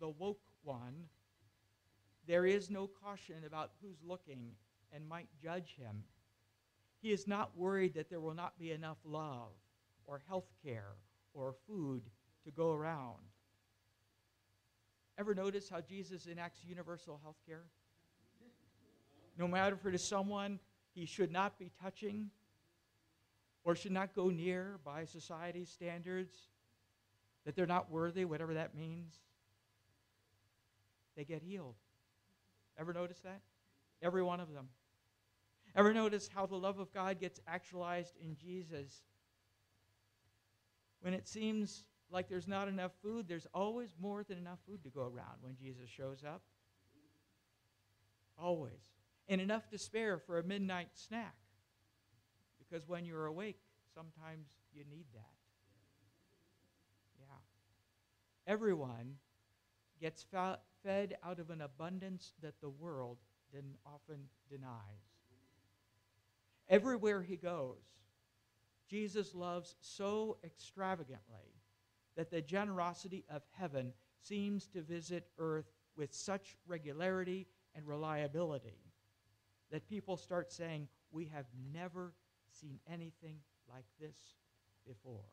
the 0.00 0.08
woke 0.08 0.42
one, 0.62 1.04
there 2.26 2.44
is 2.44 2.70
no 2.70 2.88
caution 2.88 3.44
about 3.46 3.70
who's 3.80 4.02
looking 4.04 4.50
and 4.92 5.08
might 5.08 5.28
judge 5.40 5.76
him. 5.76 6.02
He 7.00 7.12
is 7.12 7.26
not 7.26 7.56
worried 7.56 7.94
that 7.94 8.10
there 8.10 8.20
will 8.20 8.34
not 8.34 8.58
be 8.58 8.72
enough 8.72 8.98
love 9.04 9.52
or 10.06 10.22
health 10.28 10.48
care 10.64 10.94
or 11.34 11.54
food 11.66 12.02
to 12.44 12.50
go 12.50 12.72
around. 12.72 13.20
Ever 15.18 15.34
notice 15.34 15.68
how 15.68 15.80
Jesus 15.80 16.26
enacts 16.26 16.64
universal 16.64 17.20
health 17.22 17.36
care? 17.46 17.64
No 19.38 19.46
matter 19.46 19.76
if 19.76 19.86
it 19.86 19.94
is 19.94 20.04
someone 20.04 20.58
he 20.94 21.04
should 21.04 21.30
not 21.30 21.58
be 21.58 21.70
touching 21.82 22.30
or 23.64 23.74
should 23.74 23.92
not 23.92 24.14
go 24.14 24.30
near 24.30 24.78
by 24.84 25.04
society's 25.04 25.68
standards, 25.68 26.34
that 27.44 27.54
they're 27.54 27.66
not 27.66 27.90
worthy, 27.90 28.24
whatever 28.24 28.54
that 28.54 28.74
means, 28.74 29.14
they 31.16 31.24
get 31.24 31.42
healed. 31.42 31.74
Ever 32.78 32.92
notice 32.92 33.20
that? 33.20 33.40
Every 34.02 34.22
one 34.22 34.40
of 34.40 34.52
them. 34.52 34.68
Ever 35.76 35.92
notice 35.92 36.30
how 36.34 36.46
the 36.46 36.56
love 36.56 36.78
of 36.78 36.92
God 36.94 37.20
gets 37.20 37.38
actualized 37.46 38.14
in 38.18 38.34
Jesus? 38.34 39.02
When 41.02 41.12
it 41.12 41.28
seems 41.28 41.84
like 42.10 42.30
there's 42.30 42.48
not 42.48 42.66
enough 42.66 42.92
food, 43.02 43.26
there's 43.28 43.46
always 43.52 43.90
more 44.00 44.24
than 44.24 44.38
enough 44.38 44.58
food 44.66 44.82
to 44.84 44.88
go 44.88 45.02
around 45.02 45.36
when 45.42 45.54
Jesus 45.54 45.90
shows 45.90 46.24
up. 46.26 46.40
Always. 48.38 48.94
And 49.28 49.38
enough 49.40 49.68
to 49.68 49.76
spare 49.76 50.18
for 50.18 50.38
a 50.38 50.42
midnight 50.42 50.88
snack. 50.94 51.36
Because 52.58 52.88
when 52.88 53.04
you're 53.04 53.26
awake, 53.26 53.60
sometimes 53.94 54.46
you 54.72 54.82
need 54.88 55.06
that. 55.12 55.34
Yeah. 57.18 58.52
Everyone 58.52 59.16
gets 60.00 60.24
fed 60.82 61.16
out 61.22 61.38
of 61.38 61.50
an 61.50 61.60
abundance 61.60 62.32
that 62.42 62.60
the 62.62 62.70
world 62.70 63.18
then 63.52 63.74
often 63.84 64.20
denies. 64.48 65.05
Everywhere 66.68 67.22
he 67.22 67.36
goes, 67.36 67.82
Jesus 68.88 69.34
loves 69.34 69.76
so 69.80 70.38
extravagantly 70.44 71.54
that 72.16 72.30
the 72.30 72.40
generosity 72.40 73.24
of 73.30 73.42
heaven 73.52 73.92
seems 74.22 74.66
to 74.68 74.82
visit 74.82 75.28
earth 75.38 75.70
with 75.96 76.14
such 76.14 76.56
regularity 76.66 77.46
and 77.74 77.86
reliability 77.86 78.78
that 79.70 79.88
people 79.88 80.16
start 80.16 80.52
saying, 80.52 80.88
We 81.10 81.26
have 81.26 81.46
never 81.72 82.14
seen 82.50 82.78
anything 82.90 83.38
like 83.68 83.84
this 84.00 84.16
before. 84.86 85.24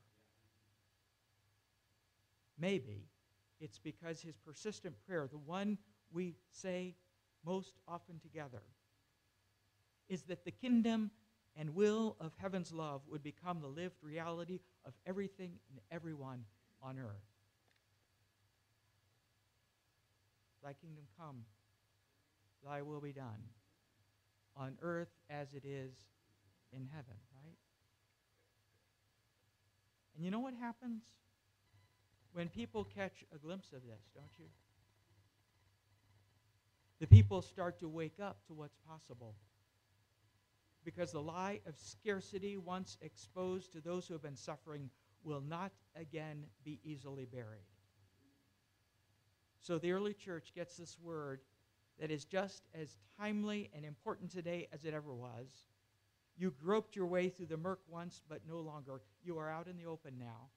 Maybe 2.60 3.08
it's 3.60 3.80
because 3.80 4.22
his 4.22 4.38
persistent 4.38 4.96
prayer, 5.08 5.28
the 5.32 5.38
one 5.38 5.78
we 6.12 6.36
say 6.52 6.96
most 7.46 7.74
often 7.88 8.20
together, 8.20 8.62
is 10.10 10.24
that 10.24 10.46
the 10.46 10.52
kingdom 10.52 11.12
and 11.56 11.76
will 11.76 12.16
of 12.20 12.32
heaven's 12.38 12.72
love 12.72 13.02
would 13.10 13.24
become 13.24 13.62
the 13.62 13.68
lived 13.68 13.96
reality 14.02 14.60
of 14.86 14.94
everything 15.06 15.60
and 15.70 15.80
everyone 15.92 16.44
on 16.82 16.98
earth. 16.98 17.24
Thy 20.64 20.74
kingdom 20.74 21.04
come, 21.20 21.44
thy 22.66 22.82
will 22.82 23.02
be 23.02 23.12
done 23.12 23.50
on 24.56 24.78
earth 24.82 25.10
as 25.30 25.54
it 25.54 25.66
is 25.66 25.94
in 26.72 26.88
heaven, 26.94 27.16
right? 27.44 27.58
And 30.16 30.24
you 30.24 30.32
know 30.32 30.40
what 30.40 30.54
happens? 30.60 31.04
When 32.34 32.50
people 32.50 32.84
catch 32.84 33.24
a 33.34 33.38
glimpse 33.38 33.74
of 33.74 33.82
this, 33.84 34.02
don't 34.16 34.32
you? 34.40 34.46
The 37.00 37.08
people 37.08 37.42
start 37.42 37.80
to 37.80 37.90
wake 37.90 38.20
up 38.22 38.38
to 38.48 38.54
what's 38.54 38.78
possible. 38.88 39.36
Because 40.84 41.12
the 41.12 41.22
lie 41.22 41.60
of 41.66 41.78
scarcity, 41.78 42.58
once 42.58 42.98
exposed 43.02 43.72
to 43.74 43.82
those 43.82 44.08
who 44.08 44.14
have 44.14 44.24
been 44.24 44.36
suffering, 44.36 44.90
will 45.24 45.42
not 45.42 45.72
again 45.96 46.46
be 46.64 46.80
easily 46.84 47.26
buried. 47.26 47.66
So 49.60 49.78
the 49.78 49.94
early 49.94 50.14
church 50.14 50.52
gets 50.54 50.76
this 50.76 50.98
word 51.02 51.40
that 52.00 52.12
is 52.12 52.26
just 52.26 52.64
as 52.74 52.98
timely 53.18 53.70
and 53.74 53.86
important 53.86 54.30
today 54.30 54.68
as 54.74 54.84
it 54.84 54.94
ever 54.94 55.14
was. 55.14 55.68
You 56.36 56.54
groped 56.64 56.96
your 56.96 57.06
way 57.06 57.30
through 57.30 57.46
the 57.46 57.58
murk 57.58 57.80
once, 57.88 58.22
but 58.28 58.42
no 58.48 58.60
longer. 58.60 59.02
You 59.24 59.38
are 59.38 59.50
out 59.50 59.68
in 59.68 59.78
the 59.78 59.86
open 59.86 60.16
now. 60.20 60.50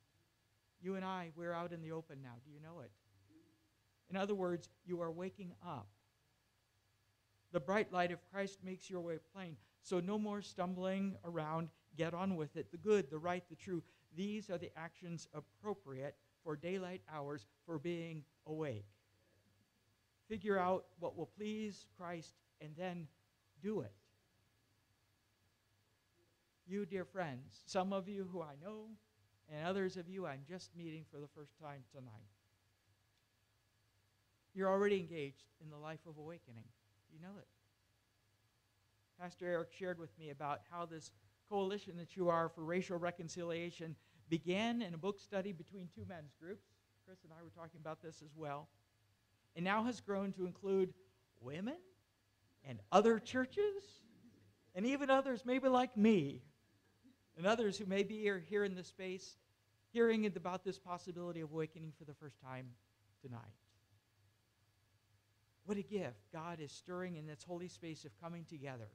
You 0.80 0.96
and 0.96 1.04
I, 1.04 1.30
we're 1.36 1.52
out 1.52 1.72
in 1.72 1.82
the 1.82 1.92
open 1.92 2.18
now. 2.22 2.34
Do 2.44 2.50
you 2.50 2.60
know 2.60 2.80
it? 2.80 2.90
In 4.10 4.16
other 4.16 4.34
words, 4.34 4.68
you 4.84 5.00
are 5.00 5.10
waking 5.10 5.52
up. 5.64 5.88
The 7.52 7.60
bright 7.60 7.92
light 7.92 8.12
of 8.12 8.18
Christ 8.32 8.58
makes 8.64 8.88
your 8.90 9.00
way 9.00 9.18
plain. 9.34 9.56
So 9.86 10.00
no 10.00 10.18
more 10.18 10.42
stumbling 10.42 11.16
around. 11.24 11.68
Get 11.96 12.12
on 12.12 12.34
with 12.34 12.56
it. 12.56 12.72
The 12.72 12.76
good, 12.76 13.08
the 13.08 13.18
right, 13.18 13.44
the 13.48 13.54
true. 13.54 13.84
These 14.16 14.50
are 14.50 14.58
the 14.58 14.72
actions 14.76 15.28
appropriate 15.32 16.16
for 16.42 16.56
daylight 16.56 17.02
hours 17.14 17.46
for 17.64 17.78
being 17.78 18.24
awake. 18.48 18.88
Figure 20.28 20.58
out 20.58 20.86
what 20.98 21.16
will 21.16 21.30
please 21.38 21.86
Christ 21.96 22.34
and 22.60 22.72
then 22.76 23.06
do 23.62 23.82
it. 23.82 23.92
You, 26.66 26.84
dear 26.84 27.04
friends, 27.04 27.62
some 27.66 27.92
of 27.92 28.08
you 28.08 28.28
who 28.32 28.42
I 28.42 28.56
know, 28.60 28.88
and 29.48 29.64
others 29.64 29.96
of 29.96 30.08
you 30.08 30.26
I'm 30.26 30.42
just 30.48 30.76
meeting 30.76 31.04
for 31.12 31.20
the 31.20 31.28
first 31.28 31.52
time 31.62 31.84
tonight. 31.92 32.10
You're 34.52 34.68
already 34.68 34.98
engaged 34.98 35.44
in 35.62 35.70
the 35.70 35.76
life 35.76 36.00
of 36.08 36.18
awakening. 36.18 36.64
You 37.12 37.20
know 37.20 37.38
it. 37.38 37.46
Pastor 39.20 39.46
Eric 39.46 39.72
shared 39.72 39.98
with 39.98 40.16
me 40.18 40.30
about 40.30 40.60
how 40.70 40.84
this 40.84 41.10
coalition 41.48 41.96
that 41.96 42.16
you 42.16 42.28
are 42.28 42.48
for 42.48 42.62
racial 42.62 42.98
reconciliation 42.98 43.96
began 44.28 44.82
in 44.82 44.92
a 44.92 44.98
book 44.98 45.18
study 45.20 45.52
between 45.52 45.88
two 45.94 46.04
men's 46.06 46.34
groups. 46.40 46.66
Chris 47.06 47.18
and 47.24 47.32
I 47.32 47.42
were 47.42 47.50
talking 47.50 47.80
about 47.80 48.02
this 48.02 48.20
as 48.22 48.36
well. 48.36 48.68
And 49.54 49.64
now 49.64 49.84
has 49.84 50.00
grown 50.00 50.32
to 50.32 50.44
include 50.44 50.92
women 51.40 51.76
and 52.64 52.78
other 52.92 53.18
churches 53.18 53.84
and 54.74 54.84
even 54.84 55.08
others, 55.08 55.44
maybe 55.46 55.68
like 55.68 55.96
me, 55.96 56.42
and 57.38 57.46
others 57.46 57.78
who 57.78 57.86
may 57.86 58.02
be 58.02 58.30
here 58.48 58.64
in 58.64 58.74
this 58.74 58.88
space 58.88 59.36
hearing 59.92 60.26
about 60.26 60.62
this 60.62 60.78
possibility 60.78 61.40
of 61.40 61.50
awakening 61.52 61.92
for 61.98 62.04
the 62.04 62.12
first 62.12 62.38
time 62.42 62.66
tonight. 63.22 63.40
What 65.64 65.78
a 65.78 65.82
gift 65.82 66.20
God 66.34 66.60
is 66.60 66.70
stirring 66.70 67.16
in 67.16 67.26
this 67.26 67.42
holy 67.42 67.68
space 67.68 68.04
of 68.04 68.10
coming 68.20 68.44
together 68.44 68.88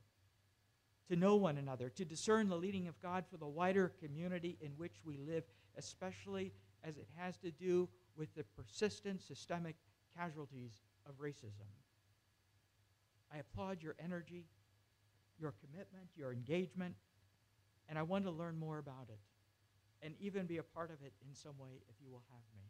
to 1.11 1.17
know 1.17 1.35
one 1.35 1.57
another, 1.57 1.89
to 1.89 2.05
discern 2.05 2.47
the 2.47 2.55
leading 2.55 2.87
of 2.87 2.99
God 3.01 3.25
for 3.29 3.35
the 3.35 3.45
wider 3.45 3.91
community 4.01 4.57
in 4.61 4.71
which 4.77 5.01
we 5.03 5.17
live, 5.17 5.43
especially 5.77 6.53
as 6.85 6.95
it 6.95 7.07
has 7.17 7.35
to 7.39 7.51
do 7.51 7.89
with 8.15 8.33
the 8.33 8.45
persistent 8.55 9.21
systemic 9.21 9.75
casualties 10.17 10.71
of 11.05 11.19
racism. 11.19 11.67
I 13.33 13.39
applaud 13.39 13.83
your 13.83 13.95
energy, 14.01 14.45
your 15.37 15.53
commitment, 15.59 16.07
your 16.15 16.31
engagement, 16.31 16.95
and 17.89 17.99
I 17.99 18.03
want 18.03 18.23
to 18.23 18.31
learn 18.31 18.57
more 18.57 18.77
about 18.77 19.09
it 19.09 19.19
and 20.01 20.15
even 20.21 20.45
be 20.45 20.59
a 20.59 20.63
part 20.63 20.91
of 20.91 21.05
it 21.05 21.11
in 21.27 21.35
some 21.35 21.57
way 21.59 21.81
if 21.89 21.95
you 22.01 22.09
will 22.09 22.23
have 22.31 22.43
me. 22.55 22.63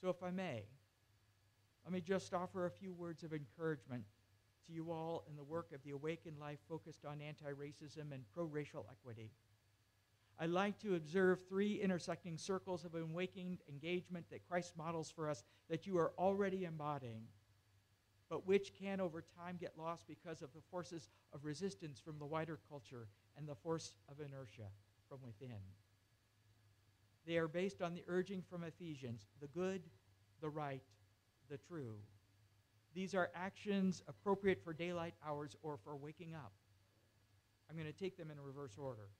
So, 0.00 0.08
if 0.08 0.24
I 0.24 0.32
may, 0.32 0.64
let 1.84 1.92
me 1.92 2.00
just 2.00 2.34
offer 2.34 2.66
a 2.66 2.70
few 2.70 2.92
words 2.92 3.22
of 3.22 3.32
encouragement 3.32 4.02
to 4.68 4.74
you 4.74 4.92
all 4.92 5.24
in 5.28 5.36
the 5.36 5.42
work 5.42 5.72
of 5.74 5.82
the 5.82 5.90
Awakened 5.90 6.38
Life 6.38 6.58
focused 6.68 7.04
on 7.04 7.20
anti 7.20 7.46
racism 7.46 8.12
and 8.12 8.22
pro 8.34 8.44
racial 8.44 8.86
equity. 8.90 9.32
I'd 10.38 10.50
like 10.50 10.78
to 10.80 10.94
observe 10.94 11.40
three 11.48 11.80
intersecting 11.80 12.38
circles 12.38 12.84
of 12.84 12.94
awakened 12.94 13.58
engagement 13.68 14.26
that 14.30 14.46
Christ 14.48 14.74
models 14.76 15.10
for 15.10 15.28
us 15.28 15.42
that 15.68 15.86
you 15.86 15.98
are 15.98 16.12
already 16.16 16.64
embodying, 16.64 17.22
but 18.30 18.46
which 18.46 18.72
can 18.80 19.00
over 19.00 19.24
time 19.36 19.56
get 19.58 19.72
lost 19.76 20.04
because 20.06 20.42
of 20.42 20.52
the 20.54 20.60
forces 20.70 21.08
of 21.32 21.44
resistance 21.44 21.98
from 21.98 22.18
the 22.20 22.26
wider 22.26 22.60
culture 22.68 23.08
and 23.36 23.48
the 23.48 23.56
force 23.56 23.96
of 24.08 24.20
inertia 24.20 24.68
from 25.08 25.18
within. 25.24 25.58
They 27.26 27.36
are 27.36 27.48
based 27.48 27.82
on 27.82 27.94
the 27.94 28.04
urging 28.06 28.42
from 28.48 28.62
Ephesians 28.62 29.26
the 29.40 29.48
good, 29.48 29.82
the 30.40 30.48
right, 30.48 30.82
the 31.50 31.58
true. 31.58 31.96
These 32.98 33.14
are 33.14 33.30
actions 33.32 34.02
appropriate 34.08 34.60
for 34.64 34.72
daylight 34.72 35.14
hours 35.24 35.54
or 35.62 35.78
for 35.84 35.94
waking 35.94 36.34
up. 36.34 36.52
I'm 37.70 37.76
going 37.76 37.86
to 37.86 37.96
take 37.96 38.16
them 38.16 38.28
in 38.28 38.40
reverse 38.40 38.76
order. 38.76 39.10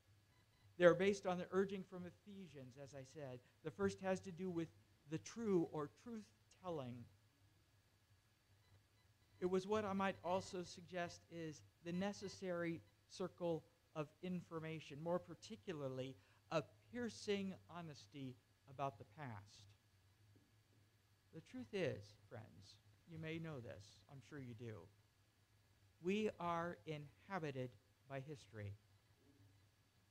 They're 0.78 0.96
based 0.96 1.28
on 1.28 1.38
the 1.38 1.46
urging 1.52 1.84
from 1.88 2.02
Ephesians, 2.04 2.74
as 2.82 2.92
I 2.92 3.04
said. 3.04 3.38
The 3.62 3.70
first 3.70 4.00
has 4.00 4.18
to 4.22 4.32
do 4.32 4.50
with 4.50 4.66
the 5.12 5.18
true 5.18 5.68
or 5.70 5.90
truth 6.02 6.24
telling. 6.60 6.92
It 9.40 9.46
was 9.46 9.64
what 9.64 9.84
I 9.84 9.92
might 9.92 10.16
also 10.24 10.64
suggest 10.64 11.20
is 11.30 11.62
the 11.84 11.92
necessary 11.92 12.80
circle 13.08 13.62
of 13.94 14.08
information, 14.24 14.96
more 15.00 15.20
particularly 15.20 16.16
a 16.50 16.64
piercing 16.92 17.54
honesty 17.70 18.34
about 18.68 18.98
the 18.98 19.06
past. 19.16 19.62
The 21.32 21.42
truth 21.42 21.72
is, 21.72 22.16
friends, 22.28 22.74
you 23.10 23.18
may 23.18 23.38
know 23.38 23.60
this, 23.60 23.98
I'm 24.10 24.20
sure 24.28 24.38
you 24.38 24.54
do. 24.54 24.74
We 26.02 26.30
are 26.38 26.78
inhabited 26.86 27.70
by 28.08 28.20
history, 28.20 28.72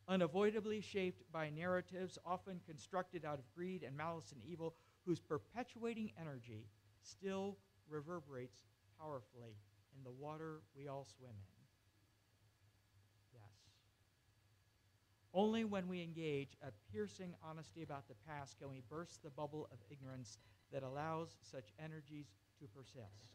unavoidably 0.07 0.81
shaped 0.81 1.23
by 1.31 1.49
narratives 1.49 2.17
often 2.25 2.59
constructed 2.65 3.25
out 3.25 3.39
of 3.39 3.55
greed 3.55 3.83
and 3.83 3.95
malice 3.95 4.31
and 4.31 4.41
evil, 4.45 4.75
whose 5.05 5.19
perpetuating 5.19 6.11
energy 6.19 6.65
still 7.01 7.57
reverberates 7.89 8.59
powerfully 8.99 9.55
in 9.95 10.03
the 10.03 10.11
water 10.11 10.61
we 10.75 10.87
all 10.87 11.05
swim 11.17 11.31
in. 11.31 11.63
Yes. 13.33 13.51
Only 15.33 15.63
when 15.63 15.87
we 15.87 16.03
engage 16.03 16.57
a 16.61 16.71
piercing 16.91 17.33
honesty 17.43 17.83
about 17.83 18.07
the 18.07 18.15
past 18.27 18.57
can 18.59 18.69
we 18.69 18.81
burst 18.89 19.23
the 19.23 19.29
bubble 19.29 19.67
of 19.71 19.77
ignorance 19.89 20.37
that 20.73 20.83
allows 20.83 21.37
such 21.41 21.71
energies 21.83 22.33
to 22.59 22.65
persist. 22.67 23.27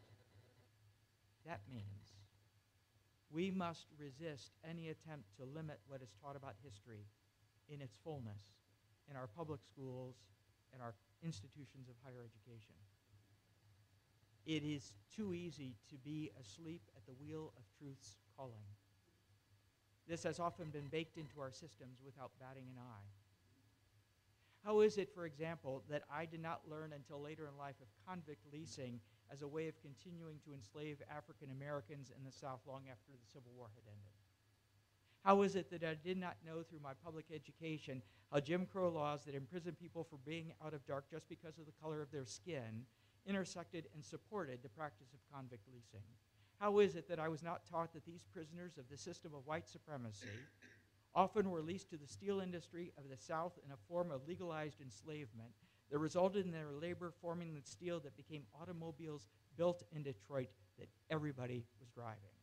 That 1.45 1.61
means 1.69 2.15
we 3.31 3.51
must 3.51 3.87
resist 3.97 4.51
any 4.67 4.89
attempt 4.89 5.25
to 5.37 5.45
limit 5.45 5.79
what 5.87 6.01
is 6.01 6.13
taught 6.21 6.35
about 6.35 6.53
history 6.63 7.05
in 7.69 7.81
its 7.81 7.95
fullness 8.03 8.41
in 9.09 9.17
our 9.17 9.27
public 9.27 9.59
schools 9.63 10.15
and 10.71 10.81
our 10.81 10.93
institutions 11.23 11.89
of 11.89 11.95
higher 12.03 12.23
education. 12.23 12.75
It 14.45 14.63
is 14.63 14.93
too 15.15 15.33
easy 15.33 15.75
to 15.89 15.95
be 15.97 16.31
asleep 16.39 16.81
at 16.95 17.05
the 17.05 17.13
wheel 17.13 17.53
of 17.57 17.63
truth's 17.79 18.17
calling. 18.37 18.67
This 20.07 20.23
has 20.23 20.39
often 20.39 20.69
been 20.69 20.87
baked 20.91 21.17
into 21.17 21.39
our 21.39 21.51
systems 21.51 21.99
without 22.03 22.31
batting 22.39 22.65
an 22.69 22.77
eye. 22.77 23.07
How 24.65 24.81
is 24.81 24.97
it, 24.97 25.13
for 25.13 25.25
example, 25.25 25.83
that 25.89 26.03
I 26.11 26.25
did 26.25 26.41
not 26.41 26.61
learn 26.69 26.93
until 26.93 27.21
later 27.21 27.47
in 27.47 27.57
life 27.57 27.75
of 27.81 27.87
convict 28.07 28.41
leasing 28.51 28.99
as 29.31 29.41
a 29.41 29.47
way 29.47 29.67
of 29.67 29.81
continuing 29.81 30.39
to 30.45 30.53
enslave 30.53 31.01
African 31.09 31.49
Americans 31.51 32.11
in 32.15 32.23
the 32.23 32.31
South 32.31 32.61
long 32.67 32.83
after 32.91 33.11
the 33.11 33.31
Civil 33.31 33.51
War 33.55 33.67
had 33.75 33.83
ended? 33.87 34.13
How 35.23 35.41
is 35.41 35.55
it 35.55 35.71
that 35.71 35.83
I 35.83 35.95
did 35.95 36.17
not 36.17 36.35
know 36.45 36.63
through 36.63 36.81
my 36.83 36.93
public 37.03 37.25
education 37.33 38.01
how 38.31 38.41
Jim 38.41 38.65
Crow 38.65 38.89
laws 38.89 39.23
that 39.23 39.35
imprison 39.35 39.75
people 39.79 40.03
for 40.03 40.17
being 40.25 40.51
out 40.65 40.73
of 40.73 40.85
dark 40.85 41.05
just 41.09 41.29
because 41.29 41.57
of 41.57 41.65
the 41.65 41.81
color 41.81 42.01
of 42.01 42.11
their 42.11 42.25
skin 42.25 42.85
intersected 43.25 43.85
and 43.95 44.03
supported 44.03 44.59
the 44.61 44.69
practice 44.69 45.13
of 45.13 45.19
convict 45.33 45.63
leasing? 45.73 46.05
How 46.59 46.79
is 46.79 46.95
it 46.95 47.07
that 47.07 47.19
I 47.19 47.29
was 47.29 47.41
not 47.41 47.65
taught 47.69 47.93
that 47.93 48.05
these 48.05 48.25
prisoners 48.33 48.77
of 48.77 48.89
the 48.89 48.97
system 48.97 49.33
of 49.33 49.47
white 49.47 49.67
supremacy 49.67 50.27
often 51.15 51.49
were 51.49 51.61
leased 51.61 51.89
to 51.91 51.97
the 51.97 52.07
steel 52.07 52.41
industry 52.41 52.91
of 52.97 53.09
the 53.09 53.17
South 53.17 53.53
in 53.65 53.71
a 53.71 53.77
form 53.87 54.11
of 54.11 54.27
legalized 54.27 54.81
enslavement 54.81 55.53
that 55.93 55.99
resulted 55.99 56.43
in 56.43 56.51
their 56.51 56.71
labor 56.81 57.13
forming 57.21 57.53
the 57.53 57.61
steel 57.61 57.99
that 57.99 58.17
became 58.17 58.41
automobiles 58.59 59.27
built 59.57 59.83
in 59.95 60.01
Detroit 60.01 60.49
that 60.79 60.89
everybody 61.11 61.63
was 61.79 61.87
driving? 61.91 62.33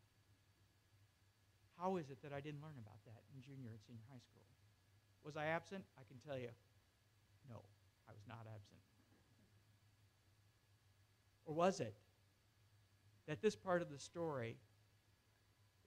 How 1.76 1.96
is 1.96 2.10
it 2.10 2.22
that 2.22 2.32
I 2.32 2.40
didn't 2.40 2.62
learn 2.62 2.78
about 2.78 3.04
that 3.06 3.24
in 3.34 3.42
junior 3.42 3.70
and 3.70 3.80
senior 3.84 4.04
high 4.08 4.20
school? 4.20 4.46
Was 5.24 5.36
I 5.36 5.46
absent? 5.46 5.82
I 5.98 6.02
can 6.06 6.18
tell 6.24 6.38
you, 6.38 6.50
no, 7.48 7.56
I 8.08 8.12
was 8.12 8.22
not 8.28 8.46
absent. 8.46 8.80
Or 11.44 11.52
was 11.52 11.80
it 11.80 11.96
that 13.26 13.42
this 13.42 13.56
part 13.56 13.82
of 13.82 13.90
the 13.90 13.98
story 13.98 14.58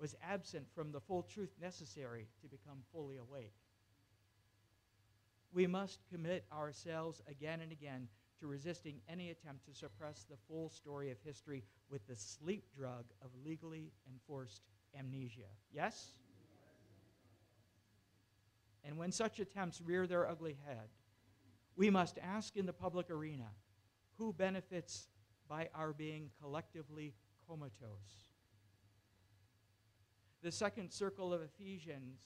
was 0.02 0.15
absent 0.21 0.65
from 0.76 0.91
the 0.91 0.99
full 0.99 1.23
truth 1.23 1.54
necessary 1.62 2.28
to 2.41 2.49
become 2.49 2.80
fully 2.91 3.15
awake. 3.15 3.54
We 5.54 5.68
must 5.68 6.00
commit 6.12 6.46
ourselves 6.52 7.22
again 7.30 7.62
and 7.62 7.72
again 7.72 8.08
to 8.39 8.48
resisting 8.48 9.00
any 9.08 9.30
attempt 9.30 9.66
to 9.66 9.74
suppress 9.74 10.26
the 10.30 10.38
full 10.48 10.70
story 10.70 11.12
of 11.12 11.18
history 11.24 11.63
with 11.89 12.06
the 12.08 12.16
sleep 12.16 12.66
drug 12.76 13.06
of 13.22 13.30
legally 13.46 13.92
enforced 14.12 14.63
amnesia. 14.98 15.50
Yes? 15.72 16.08
And 18.84 18.98
when 18.98 19.12
such 19.12 19.39
attempts 19.39 19.80
rear 19.80 20.08
their 20.08 20.28
ugly 20.28 20.58
head, 20.66 20.89
we 21.76 21.89
must 21.89 22.18
ask 22.22 22.58
in 22.58 22.66
the 22.66 22.74
public 22.74 23.10
arena 23.10 23.48
who 24.18 24.34
benefits 24.34 25.08
by 25.48 25.70
our 25.74 25.94
being 25.94 26.30
collectively 26.42 27.13
comatose. 27.48 28.32
The 30.42 30.52
second 30.52 30.92
circle 30.92 31.34
of 31.34 31.42
Ephesians 31.42 32.20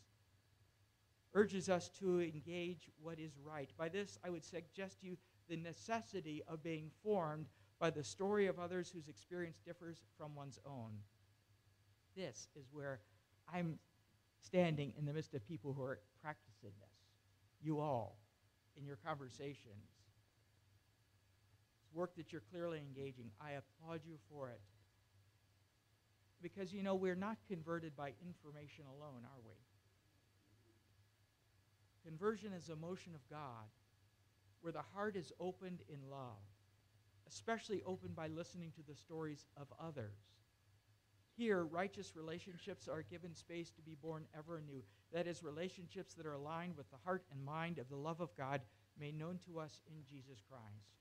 urges 1.37 1.69
us 1.69 1.89
to 1.99 2.19
engage 2.19 2.89
what 2.99 3.19
is 3.19 3.37
right. 3.45 3.69
By 3.77 3.89
this, 3.89 4.17
I 4.25 4.31
would 4.31 4.43
suggest 4.43 5.01
to 5.01 5.05
you 5.05 5.17
the 5.47 5.55
necessity 5.55 6.41
of 6.47 6.63
being 6.63 6.89
formed 7.03 7.45
by 7.79 7.91
the 7.91 8.03
story 8.03 8.47
of 8.47 8.57
others 8.57 8.89
whose 8.89 9.07
experience 9.07 9.59
differs 9.63 9.99
from 10.17 10.35
one's 10.35 10.57
own. 10.65 10.89
This 12.15 12.47
is 12.55 12.65
where 12.71 13.01
I'm 13.53 13.77
standing 14.43 14.93
in 14.97 15.05
the 15.05 15.13
midst 15.13 15.35
of 15.35 15.47
people 15.47 15.73
who 15.73 15.83
are 15.83 15.99
practicing 16.23 16.71
this. 16.79 16.97
You 17.61 17.81
all, 17.81 18.17
in 18.75 18.87
your 18.87 18.97
conversations. 19.05 19.91
It's 21.83 21.93
work 21.93 22.15
that 22.17 22.31
you're 22.31 22.43
clearly 22.51 22.79
engaging. 22.79 23.29
I 23.39 23.51
applaud 23.51 24.01
you 24.07 24.15
for 24.31 24.49
it. 24.49 24.61
Because, 26.41 26.73
you 26.73 26.81
know, 26.81 26.95
we're 26.95 27.15
not 27.15 27.37
converted 27.47 27.95
by 27.95 28.13
information 28.25 28.85
alone, 28.87 29.21
are 29.23 29.41
we? 29.45 29.66
Conversion 32.07 32.53
is 32.53 32.69
a 32.69 32.75
motion 32.77 33.13
of 33.13 33.29
God 33.29 33.67
where 34.61 34.71
the 34.71 34.81
heart 34.95 35.17
is 35.17 35.33
opened 35.41 35.81
in 35.89 35.99
love, 36.09 36.39
especially 37.27 37.83
opened 37.85 38.15
by 38.15 38.27
listening 38.27 38.71
to 38.77 38.81
the 38.81 38.95
stories 38.95 39.45
of 39.57 39.67
others. 39.77 40.15
Here, 41.35 41.65
righteous 41.65 42.13
relationships 42.15 42.87
are 42.87 43.03
given 43.03 43.35
space 43.35 43.71
to 43.71 43.81
be 43.81 43.97
born 44.01 44.23
ever 44.37 44.57
anew. 44.57 44.83
That 45.11 45.27
is, 45.27 45.43
relationships 45.43 46.13
that 46.13 46.25
are 46.25 46.31
aligned 46.33 46.77
with 46.77 46.89
the 46.91 46.97
heart 47.03 47.25
and 47.29 47.43
mind 47.43 47.77
of 47.77 47.89
the 47.89 47.97
love 47.97 48.21
of 48.21 48.35
God 48.37 48.61
made 48.97 49.19
known 49.19 49.37
to 49.45 49.59
us 49.59 49.81
in 49.89 50.01
Jesus 50.09 50.41
Christ. 50.49 50.95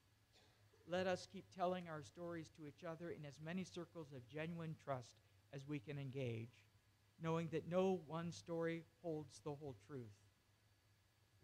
Let 0.89 1.07
us 1.07 1.29
keep 1.33 1.45
telling 1.55 1.89
our 1.89 2.03
stories 2.03 2.51
to 2.57 2.67
each 2.67 2.83
other 2.85 3.11
in 3.11 3.25
as 3.25 3.39
many 3.45 3.63
circles 3.63 4.09
of 4.13 4.29
genuine 4.29 4.75
trust 4.85 5.13
as 5.55 5.69
we 5.69 5.79
can 5.79 5.99
engage, 6.01 6.51
knowing 7.23 7.47
that 7.53 7.71
no 7.71 8.01
one 8.09 8.33
story 8.33 8.83
holds 9.03 9.41
the 9.45 9.55
whole 9.55 9.77
truth. 9.87 10.26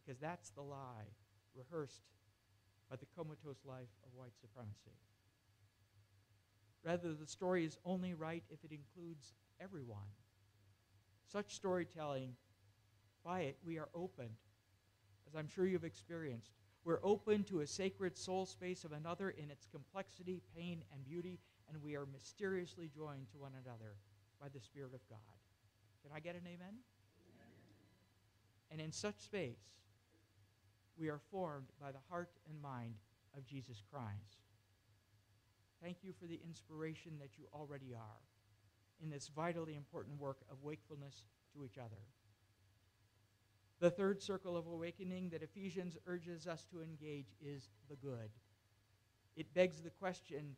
Because 0.05 0.21
that's 0.21 0.51
the 0.51 0.63
lie 0.63 1.09
rehearsed 1.55 2.03
by 2.91 2.97
the 2.97 3.07
comatose 3.17 3.65
life 3.65 3.89
of 4.05 4.11
white 4.15 4.37
supremacy. 4.41 4.97
Rather, 6.85 7.15
the 7.15 7.27
story 7.27 7.65
is 7.65 7.79
only 7.85 8.15
right 8.15 8.43
if 8.51 8.65
it 8.65 8.73
includes 8.73 9.35
everyone. 9.61 10.11
Such 11.31 11.55
storytelling, 11.55 12.35
by 13.25 13.43
it, 13.43 13.57
we 13.65 13.79
are 13.79 13.89
opened, 13.95 14.37
as 15.29 15.37
I'm 15.37 15.49
sure 15.49 15.65
you've 15.65 15.85
experienced. 15.85 16.51
We're 16.85 16.99
open 17.05 17.45
to 17.45 17.61
a 17.61 17.67
sacred 17.67 18.19
soul 18.19 18.45
space 18.45 18.83
of 18.83 18.93
another 18.93 19.31
in 19.31 19.51
its 19.51 19.67
complexity, 19.67 20.43
pain, 20.57 20.83
and 20.93 21.05
beauty, 21.05 21.39
and 21.69 21.81
we 21.81 21.95
are 21.95 22.07
mysteriously 22.13 22.91
joined 22.95 23.31
to 23.31 23.39
one 23.39 23.53
another 23.65 23.95
by 24.41 24.49
the 24.49 24.61
Spirit 24.61 24.93
of 24.93 25.09
God. 25.09 25.19
Can 26.03 26.11
I 26.13 26.19
get 26.19 26.35
an 26.35 26.43
amen? 26.47 26.59
amen? 26.59 26.81
And 28.73 28.81
in 28.81 28.91
such 28.91 29.21
space, 29.21 29.63
we 30.97 31.09
are 31.09 31.21
formed 31.31 31.69
by 31.81 31.93
the 31.93 31.99
heart 32.11 32.31
and 32.49 32.61
mind 32.61 32.95
of 33.37 33.47
Jesus 33.47 33.83
Christ. 33.91 34.39
Thank 35.83 35.99
you 36.03 36.13
for 36.19 36.27
the 36.27 36.41
inspiration 36.47 37.13
that 37.21 37.39
you 37.39 37.45
already 37.53 37.95
are 37.95 38.21
in 39.03 39.11
this 39.11 39.31
vitally 39.35 39.75
important 39.75 40.21
work 40.21 40.39
of 40.51 40.63
wakefulness 40.63 41.25
to 41.55 41.65
each 41.65 41.79
other. 41.79 42.03
The 43.81 43.91
third 43.91 44.23
circle 44.23 44.57
of 44.57 44.69
awakening 44.69 45.31
that 45.31 45.43
Ephesians 45.43 45.99
urges 46.07 46.47
us 46.47 46.65
to 46.71 46.83
engage 46.83 47.35
is 47.45 47.69
the 47.91 47.97
good. 47.97 48.31
It 49.35 49.53
begs 49.55 49.83
the 49.83 49.91
question, 49.91 50.55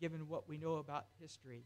given 0.00 0.28
what 0.28 0.46
we 0.46 0.58
know 0.58 0.76
about 0.76 1.06
history, 1.18 1.64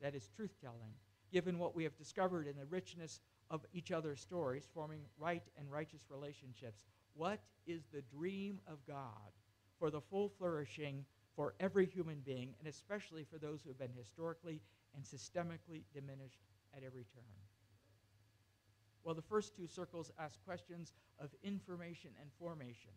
that 0.00 0.14
is 0.14 0.28
truth 0.36 0.54
telling, 0.62 0.94
given 1.32 1.58
what 1.58 1.74
we 1.74 1.82
have 1.82 1.96
discovered 1.96 2.46
in 2.46 2.56
the 2.56 2.66
richness 2.66 3.20
of 3.50 3.66
each 3.72 3.90
other's 3.90 4.20
stories, 4.20 4.68
forming 4.72 5.00
right 5.18 5.42
and 5.58 5.68
righteous 5.68 6.02
relationships, 6.08 6.84
what 7.20 7.42
is 7.66 7.82
the 7.92 8.00
dream 8.16 8.58
of 8.66 8.78
God 8.88 9.30
for 9.78 9.90
the 9.90 10.00
full 10.00 10.30
flourishing 10.38 11.04
for 11.36 11.52
every 11.60 11.84
human 11.84 12.20
being, 12.24 12.54
and 12.58 12.66
especially 12.66 13.24
for 13.24 13.36
those 13.36 13.60
who 13.60 13.68
have 13.68 13.78
been 13.78 13.92
historically 13.94 14.62
and 14.94 15.04
systemically 15.04 15.82
diminished 15.92 16.40
at 16.74 16.82
every 16.82 17.04
turn? 17.12 17.22
Well, 19.04 19.14
the 19.14 19.20
first 19.20 19.54
two 19.54 19.66
circles 19.66 20.10
ask 20.18 20.42
questions 20.46 20.94
of 21.18 21.28
information 21.44 22.12
and 22.22 22.30
formation. 22.38 22.92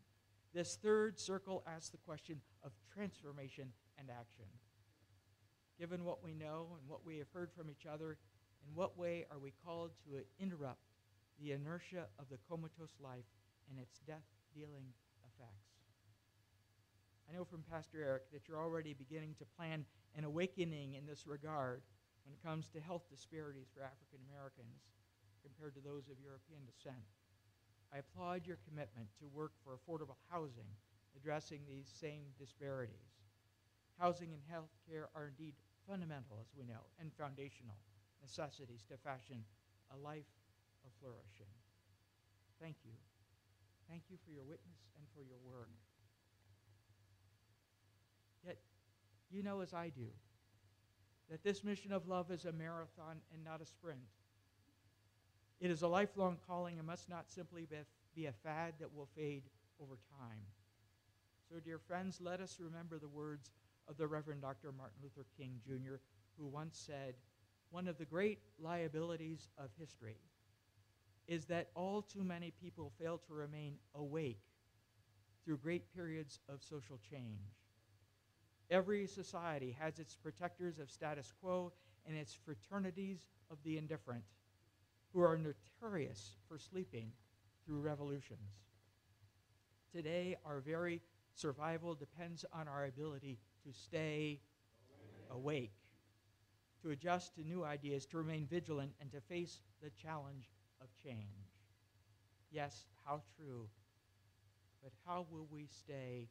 This 0.53 0.77
third 0.81 1.19
circle 1.19 1.61
asks 1.67 1.89
the 1.89 1.97
question 1.97 2.39
of 2.63 2.71
transformation 2.93 3.73
and 3.99 4.07
action. 4.09 4.45
Given 5.77 6.05
what 6.05 6.23
we 6.23 6.33
know 6.33 6.77
and 6.79 6.87
what 6.87 7.05
we 7.05 7.17
have 7.17 7.27
heard 7.33 7.51
from 7.51 7.69
each 7.69 7.85
other, 7.85 8.17
in 8.65 8.73
what 8.73 8.97
way 8.97 9.25
are 9.29 9.39
we 9.39 9.51
called 9.65 9.91
to 10.05 10.23
interrupt 10.41 10.79
the 11.41 11.51
inertia 11.51 12.05
of 12.19 12.29
the 12.29 12.37
comatose 12.47 12.95
life 13.03 13.25
and 13.69 13.79
its 13.79 13.99
death 13.99 14.27
dealing 14.53 14.85
effects? 15.23 15.73
I 17.29 17.35
know 17.35 17.45
from 17.45 17.63
Pastor 17.69 18.03
Eric 18.03 18.31
that 18.31 18.47
you're 18.47 18.61
already 18.61 18.93
beginning 18.93 19.35
to 19.39 19.45
plan 19.57 19.85
an 20.15 20.23
awakening 20.23 20.95
in 20.95 21.05
this 21.05 21.25
regard 21.25 21.81
when 22.25 22.33
it 22.33 22.43
comes 22.43 22.69
to 22.69 22.79
health 22.79 23.03
disparities 23.09 23.67
for 23.73 23.83
African 23.83 24.19
Americans 24.29 24.91
compared 25.41 25.75
to 25.75 25.81
those 25.81 26.07
of 26.07 26.19
European 26.23 26.63
descent. 26.65 27.03
I 27.93 27.99
applaud 27.99 28.47
your 28.47 28.57
commitment 28.67 29.07
to 29.19 29.27
work 29.27 29.51
for 29.63 29.77
affordable 29.77 30.17
housing, 30.31 30.71
addressing 31.15 31.61
these 31.67 31.87
same 31.87 32.23
disparities. 32.39 33.21
Housing 33.99 34.33
and 34.33 34.41
health 34.49 34.73
care 34.89 35.09
are 35.15 35.27
indeed 35.27 35.53
fundamental, 35.87 36.39
as 36.41 36.49
we 36.57 36.65
know, 36.65 36.89
and 36.99 37.13
foundational 37.13 37.75
necessities 38.21 38.83
to 38.89 38.97
fashion 38.97 39.43
a 39.93 39.97
life 39.97 40.31
of 40.85 40.91
flourishing. 40.99 41.51
Thank 42.59 42.77
you. 42.83 43.12
Thank 43.89 44.03
you 44.09 44.17
for 44.25 44.31
your 44.31 44.43
witness 44.43 44.79
and 44.97 45.05
for 45.13 45.21
your 45.21 45.37
work. 45.45 45.69
Yet, 48.45 48.57
you 49.31 49.43
know 49.43 49.61
as 49.61 49.73
I 49.73 49.89
do 49.89 50.07
that 51.29 51.43
this 51.43 51.63
mission 51.63 51.91
of 51.91 52.07
love 52.07 52.31
is 52.31 52.45
a 52.45 52.51
marathon 52.51 53.17
and 53.33 53.43
not 53.43 53.61
a 53.61 53.65
sprint. 53.65 53.99
It 55.59 55.71
is 55.71 55.81
a 55.81 55.87
lifelong 55.87 56.37
calling 56.45 56.77
and 56.77 56.87
must 56.87 57.09
not 57.09 57.29
simply 57.29 57.67
be 58.15 58.25
a 58.25 58.31
fad 58.31 58.73
that 58.79 58.93
will 58.93 59.07
fade 59.15 59.43
over 59.81 59.97
time. 60.19 60.41
So, 61.49 61.59
dear 61.59 61.79
friends, 61.79 62.19
let 62.21 62.39
us 62.39 62.57
remember 62.59 62.99
the 62.99 63.07
words 63.07 63.51
of 63.87 63.97
the 63.97 64.07
Reverend 64.07 64.41
Dr. 64.41 64.71
Martin 64.71 64.97
Luther 65.01 65.25
King 65.37 65.59
Jr., 65.65 65.95
who 66.37 66.47
once 66.47 66.77
said, 66.77 67.15
One 67.71 67.87
of 67.87 67.97
the 67.97 68.05
great 68.05 68.39
liabilities 68.59 69.47
of 69.57 69.69
history 69.79 70.17
is 71.27 71.45
that 71.45 71.69
all 71.75 72.01
too 72.01 72.23
many 72.23 72.51
people 72.51 72.91
fail 72.99 73.17
to 73.17 73.33
remain 73.33 73.75
awake 73.95 74.41
through 75.43 75.57
great 75.57 75.93
periods 75.93 76.39
of 76.49 76.61
social 76.61 76.99
change. 77.09 77.41
Every 78.69 79.07
society 79.07 79.75
has 79.79 79.99
its 79.99 80.15
protectors 80.15 80.79
of 80.79 80.89
status 80.89 81.33
quo 81.41 81.73
and 82.07 82.17
its 82.17 82.33
fraternities 82.33 83.27
of 83.51 83.57
the 83.63 83.77
indifferent 83.77 84.23
who 85.13 85.21
are 85.21 85.37
notorious 85.37 86.37
for 86.47 86.57
sleeping 86.57 87.11
through 87.65 87.79
revolutions. 87.79 88.51
Today, 89.93 90.35
our 90.45 90.59
very 90.59 91.01
survival 91.35 91.93
depends 91.93 92.45
on 92.51 92.67
our 92.67 92.85
ability 92.85 93.37
to 93.65 93.71
stay 93.71 94.39
awake, 95.29 95.73
to 96.81 96.89
adjust 96.89 97.35
to 97.35 97.43
new 97.43 97.63
ideas, 97.63 98.05
to 98.07 98.17
remain 98.17 98.47
vigilant, 98.47 98.91
and 98.99 99.11
to 99.11 99.21
face 99.21 99.61
the 99.81 99.91
challenge 99.91 100.49
of 100.83 100.89
change. 101.03 101.49
Yes, 102.51 102.85
how 103.05 103.21
true. 103.37 103.67
But 104.83 104.91
how 105.05 105.25
will 105.31 105.47
we 105.49 105.67
stay? 105.67 106.27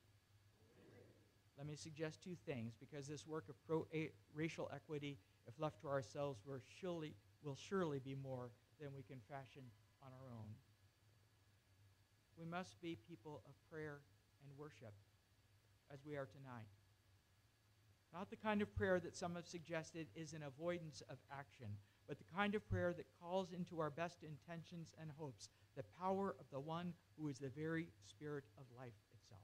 Let 1.59 1.67
me 1.67 1.75
suggest 1.75 2.23
two 2.23 2.37
things 2.47 2.75
because 2.79 3.07
this 3.07 3.27
work 3.27 3.45
of 3.49 3.55
pro 3.67 3.87
eh, 3.95 4.09
racial 4.35 4.71
equity, 4.75 5.19
if 5.47 5.59
left 5.59 5.81
to 5.83 5.89
ourselves, 5.89 6.41
will 6.47 6.61
surely, 6.81 7.15
will 7.43 7.57
surely 7.57 7.99
be 7.99 8.15
more 8.15 8.51
than 8.81 8.91
we 8.95 9.03
can 9.03 9.19
fashion 9.29 9.63
on 10.03 10.11
our 10.13 10.29
own. 10.31 10.49
We 12.39 12.45
must 12.47 12.81
be 12.81 12.99
people 13.09 13.43
of 13.47 13.55
prayer 13.71 14.01
and 14.43 14.59
worship 14.59 14.93
as 15.93 16.01
we 16.07 16.17
are 16.17 16.27
tonight. 16.27 16.69
Not 18.13 18.29
the 18.31 18.37
kind 18.37 18.61
of 18.61 18.75
prayer 18.75 19.01
that 19.01 19.17
some 19.17 19.35
have 19.37 19.47
suggested 19.47 20.07
is 20.15 20.35
an 20.35 20.43
avoidance 20.43 21.03
of 21.09 21.17
action, 21.31 21.69
but 22.13 22.19
the 22.19 22.37
kind 22.37 22.55
of 22.55 22.69
prayer 22.69 22.93
that 22.93 23.07
calls 23.23 23.53
into 23.53 23.81
our 23.81 23.89
best 23.89 24.19
intentions 24.23 24.93
and 25.01 25.11
hopes 25.17 25.49
the 25.79 25.85
power 25.99 26.37
of 26.39 26.45
the 26.53 26.61
one 26.61 26.93
who 27.19 27.29
is 27.29 27.39
the 27.39 27.49
very 27.49 27.89
spirit 28.07 28.45
of 28.59 28.65
life 28.77 28.93
itself, 29.15 29.41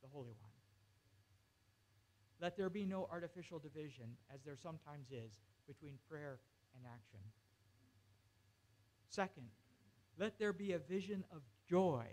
the 0.00 0.08
Holy 0.12 0.30
One. 0.40 0.52
Let 2.40 2.56
there 2.56 2.70
be 2.70 2.84
no 2.84 3.08
artificial 3.10 3.58
division, 3.58 4.04
as 4.32 4.40
there 4.44 4.54
sometimes 4.56 5.10
is, 5.10 5.40
between 5.66 5.94
prayer 6.08 6.38
and 6.76 6.84
action. 6.86 7.18
Second, 9.08 9.48
let 10.16 10.38
there 10.38 10.52
be 10.52 10.74
a 10.74 10.78
vision 10.78 11.24
of 11.32 11.42
joy, 11.68 12.06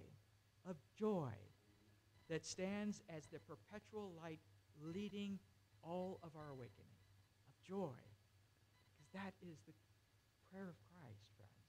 of 0.68 0.76
joy 0.98 1.34
that 2.32 2.44
stands 2.44 3.04
as 3.16 3.28
the 3.28 3.38
perpetual 3.42 4.12
light 4.24 4.40
leading 4.82 5.38
all 5.84 6.20
of 6.24 6.32
our 6.36 6.50
awakening, 6.50 6.98
of 7.48 7.54
joy. 7.64 8.07
That 9.18 9.34
is 9.42 9.58
the 9.66 9.74
prayer 10.54 10.70
of 10.70 10.78
Christ, 10.94 11.26
friends. 11.34 11.66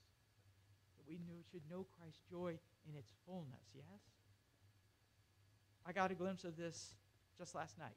That 1.01 1.09
we 1.09 1.17
know, 1.25 1.41
should 1.49 1.65
know 1.73 1.89
Christ's 1.97 2.21
joy 2.29 2.61
in 2.85 2.93
its 2.93 3.09
fullness, 3.25 3.65
yes? 3.73 4.05
I 5.89 5.93
got 5.97 6.13
a 6.13 6.15
glimpse 6.15 6.45
of 6.45 6.57
this 6.61 6.93
just 7.41 7.55
last 7.55 7.79
night 7.79 7.97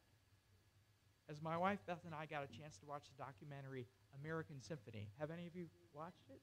as 1.31 1.41
my 1.41 1.57
wife 1.57 1.79
Beth 1.87 2.03
and 2.05 2.13
I 2.13 2.25
got 2.25 2.43
a 2.43 2.47
chance 2.47 2.77
to 2.77 2.85
watch 2.85 3.03
the 3.07 3.23
documentary 3.23 3.87
American 4.21 4.61
Symphony. 4.61 5.07
Have 5.19 5.31
any 5.31 5.47
of 5.47 5.55
you 5.55 5.67
watched 5.93 6.27
it? 6.29 6.39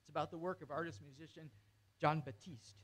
It's 0.00 0.08
about 0.08 0.30
the 0.30 0.38
work 0.38 0.62
of 0.62 0.70
artist 0.70 1.00
musician 1.02 1.50
Jon 2.00 2.22
Batiste. 2.24 2.76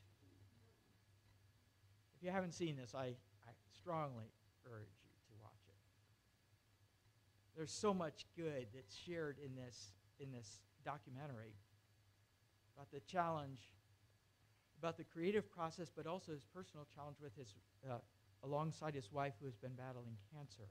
If 2.15 2.23
you 2.23 2.31
haven't 2.31 2.53
seen 2.53 2.75
this, 2.75 2.95
I, 2.95 3.05
I 3.45 3.53
strongly 3.79 4.25
urge 4.65 4.89
you 5.03 5.09
to 5.29 5.33
watch 5.41 5.61
it. 5.67 5.77
There's 7.57 7.71
so 7.71 7.91
much 7.91 8.27
good 8.37 8.67
that's 8.73 8.95
shared 8.95 9.37
in 9.43 9.55
this, 9.55 9.91
in 10.19 10.31
this 10.31 10.59
documentary 10.85 11.55
about 12.75 12.91
the 12.91 12.99
challenge, 12.99 13.59
about 14.77 14.95
the 14.95 15.03
creative 15.03 15.51
process, 15.51 15.91
but 15.93 16.05
also 16.05 16.33
his 16.33 16.45
personal 16.53 16.85
challenge 16.93 17.17
with 17.19 17.35
his, 17.35 17.55
uh, 17.89 17.95
alongside 18.43 18.93
his 18.93 19.11
wife 19.11 19.33
who 19.39 19.47
has 19.47 19.55
been 19.55 19.73
battling 19.73 20.15
cancer. 20.31 20.69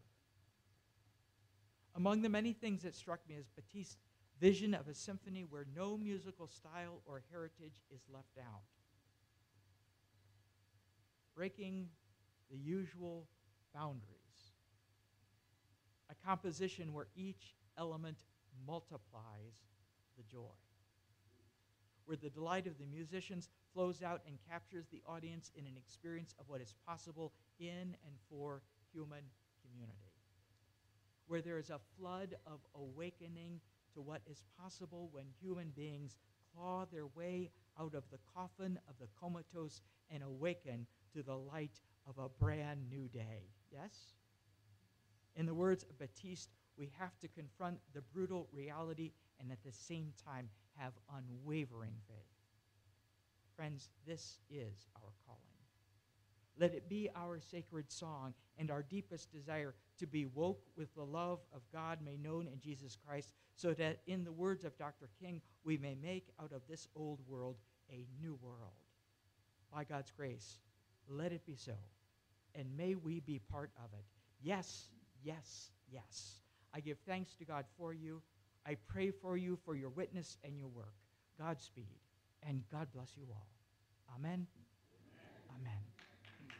Among 1.96 2.22
the 2.22 2.28
many 2.28 2.52
things 2.52 2.82
that 2.82 2.94
struck 2.94 3.18
me 3.28 3.34
is 3.34 3.48
Batiste's 3.48 3.96
vision 4.38 4.72
of 4.72 4.86
a 4.86 4.94
symphony 4.94 5.42
where 5.42 5.66
no 5.74 5.96
musical 5.96 6.46
style 6.46 7.02
or 7.04 7.22
heritage 7.32 7.82
is 7.92 8.02
left 8.12 8.38
out. 8.38 8.62
Breaking 11.34 11.88
the 12.48 12.56
usual 12.56 13.26
boundaries. 13.74 14.15
A 16.10 16.26
composition 16.26 16.92
where 16.92 17.08
each 17.16 17.56
element 17.78 18.18
multiplies 18.66 19.64
the 20.16 20.22
joy. 20.24 20.54
Where 22.04 22.16
the 22.16 22.30
delight 22.30 22.66
of 22.66 22.78
the 22.78 22.86
musicians 22.86 23.48
flows 23.74 24.02
out 24.02 24.22
and 24.26 24.38
captures 24.48 24.86
the 24.88 25.02
audience 25.06 25.50
in 25.56 25.66
an 25.66 25.76
experience 25.76 26.34
of 26.38 26.48
what 26.48 26.60
is 26.60 26.74
possible 26.86 27.32
in 27.58 27.96
and 28.04 28.14
for 28.30 28.62
human 28.92 29.22
community 29.62 30.16
where 31.26 31.42
there 31.42 31.58
is 31.58 31.70
a 31.70 31.80
flood 31.98 32.34
of 32.46 32.60
awakening 32.74 33.60
to 33.94 34.00
what 34.00 34.20
is 34.30 34.44
possible 34.60 35.08
when 35.12 35.24
human 35.40 35.72
beings 35.74 36.16
claw 36.54 36.86
their 36.92 37.06
way 37.08 37.50
out 37.80 37.94
of 37.94 38.04
the 38.10 38.18
coffin 38.34 38.78
of 38.88 38.94
the 38.98 39.08
comatose 39.20 39.80
and 40.10 40.22
awaken 40.22 40.86
to 41.12 41.22
the 41.22 41.36
light 41.36 41.80
of 42.08 42.18
a 42.18 42.28
brand 42.28 42.80
new 42.88 43.08
day. 43.08 43.50
Yes? 43.72 44.14
In 45.36 45.46
the 45.46 45.54
words 45.54 45.84
of 45.84 45.98
Batiste, 45.98 46.50
we 46.78 46.90
have 46.98 47.18
to 47.20 47.28
confront 47.28 47.78
the 47.94 48.00
brutal 48.00 48.48
reality 48.52 49.12
and 49.38 49.52
at 49.52 49.62
the 49.62 49.72
same 49.72 50.12
time 50.24 50.48
have 50.76 50.92
unwavering 51.14 51.92
faith. 52.08 52.16
Friends, 53.54 53.90
this 54.06 54.40
is 54.50 54.86
our 54.96 55.12
calling. 55.26 55.40
Let 56.58 56.74
it 56.74 56.88
be 56.88 57.10
our 57.14 57.38
sacred 57.38 57.92
song 57.92 58.32
and 58.58 58.70
our 58.70 58.82
deepest 58.82 59.30
desire 59.30 59.74
to 59.98 60.06
be 60.06 60.24
woke 60.24 60.62
with 60.76 60.94
the 60.94 61.04
love 61.04 61.40
of 61.54 61.60
God 61.70 61.98
made 62.02 62.22
known 62.22 62.48
in 62.50 62.60
Jesus 62.60 62.96
Christ, 63.06 63.34
so 63.54 63.74
that, 63.74 64.00
in 64.06 64.24
the 64.24 64.32
words 64.32 64.64
of 64.64 64.76
Dr. 64.78 65.08
King, 65.20 65.42
we 65.64 65.76
may 65.76 65.94
make 66.02 66.28
out 66.40 66.52
of 66.52 66.62
this 66.68 66.88
old 66.94 67.20
world 67.26 67.56
a 67.90 68.06
new 68.20 68.38
world. 68.42 68.72
By 69.72 69.84
God's 69.84 70.10
grace, 70.10 70.58
let 71.08 71.32
it 71.32 71.44
be 71.46 71.56
so, 71.56 71.72
and 72.54 72.74
may 72.76 72.94
we 72.94 73.20
be 73.20 73.38
part 73.38 73.70
of 73.82 73.92
it. 73.92 74.04
Yes, 74.42 74.88
yes, 75.26 75.70
yes. 75.92 76.38
I 76.72 76.80
give 76.80 76.98
thanks 77.06 77.34
to 77.34 77.44
God 77.44 77.64
for 77.76 77.92
you. 77.92 78.22
I 78.66 78.76
pray 78.86 79.10
for 79.10 79.36
you 79.36 79.58
for 79.64 79.74
your 79.74 79.90
witness 79.90 80.38
and 80.44 80.56
your 80.56 80.68
work. 80.68 80.94
Godspeed, 81.38 81.98
and 82.46 82.62
God 82.72 82.88
bless 82.94 83.16
you 83.16 83.24
all. 83.30 83.48
Amen. 84.16 84.46
Amen. 85.50 85.60
Amen. 85.60 86.52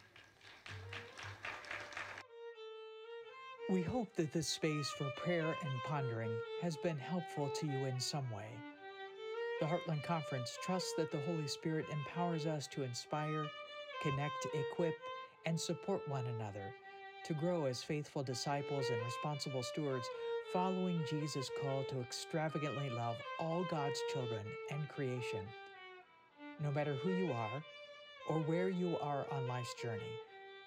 We 3.69 3.81
hope 3.81 4.15
that 4.15 4.33
this 4.33 4.47
space 4.47 4.89
for 4.97 5.09
prayer 5.17 5.45
and 5.45 5.71
pondering 5.85 6.31
has 6.61 6.77
been 6.77 6.97
helpful 6.97 7.49
to 7.59 7.65
you 7.65 7.85
in 7.85 7.99
some 7.99 8.29
way. 8.31 8.47
The 9.59 9.65
Heartland 9.65 10.03
Conference 10.03 10.57
trusts 10.63 10.93
that 10.97 11.11
the 11.11 11.19
Holy 11.21 11.47
Spirit 11.47 11.85
empowers 11.91 12.45
us 12.45 12.67
to 12.67 12.83
inspire, 12.83 13.45
connect, 14.03 14.47
equip, 14.53 14.93
and 15.45 15.59
support 15.59 16.07
one 16.07 16.25
another 16.27 16.73
to 17.27 17.33
grow 17.33 17.65
as 17.65 17.83
faithful 17.83 18.23
disciples 18.23 18.89
and 18.89 19.03
responsible 19.03 19.61
stewards, 19.61 20.09
following 20.53 21.03
Jesus' 21.09 21.51
call 21.61 21.83
to 21.83 21.99
extravagantly 21.99 22.89
love 22.89 23.17
all 23.37 23.65
God's 23.69 23.99
children 24.13 24.45
and 24.71 24.87
creation. 24.87 25.41
No 26.63 26.71
matter 26.71 26.95
who 26.95 27.09
you 27.09 27.33
are 27.33 27.61
or 28.29 28.39
where 28.39 28.69
you 28.69 28.97
are 29.01 29.25
on 29.31 29.47
life's 29.47 29.73
journey, 29.81 30.21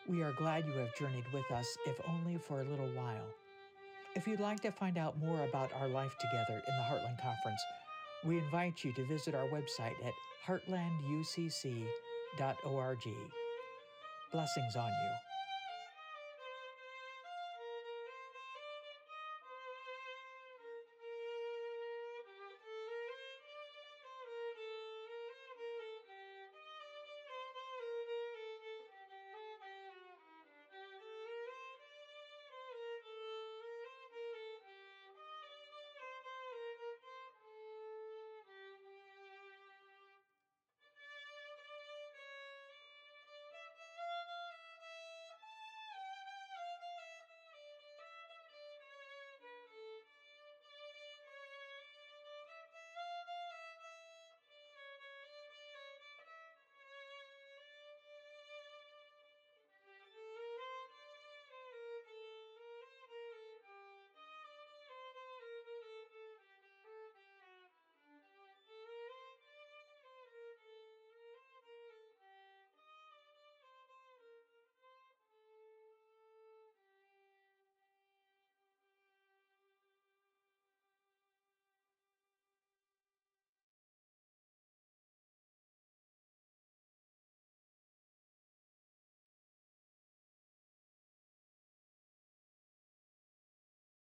we 0.07 0.23
are 0.23 0.33
glad 0.33 0.67
you 0.67 0.75
have 0.75 0.95
journeyed 0.97 1.25
with 1.33 1.51
us, 1.51 1.79
if 1.87 1.99
only 2.07 2.37
for 2.37 2.61
a 2.61 2.65
little 2.65 2.93
while. 2.95 3.29
If 4.15 4.27
you'd 4.27 4.41
like 4.41 4.61
to 4.61 4.71
find 4.71 4.99
out 4.99 5.19
more 5.19 5.45
about 5.45 5.73
our 5.73 5.89
life 5.89 6.15
together 6.19 6.63
in 6.69 6.77
the 6.77 6.83
Heartland 6.83 7.23
Conference, 7.23 7.63
we 8.25 8.37
invite 8.39 8.85
you 8.85 8.93
to 8.95 9.07
visit 9.07 9.35
our 9.35 9.49
website 9.49 9.95
at 10.05 10.13
heartlanducc.org. 10.47 13.05
Blessings 14.33 14.77
on 14.77 14.89
you. 14.89 15.30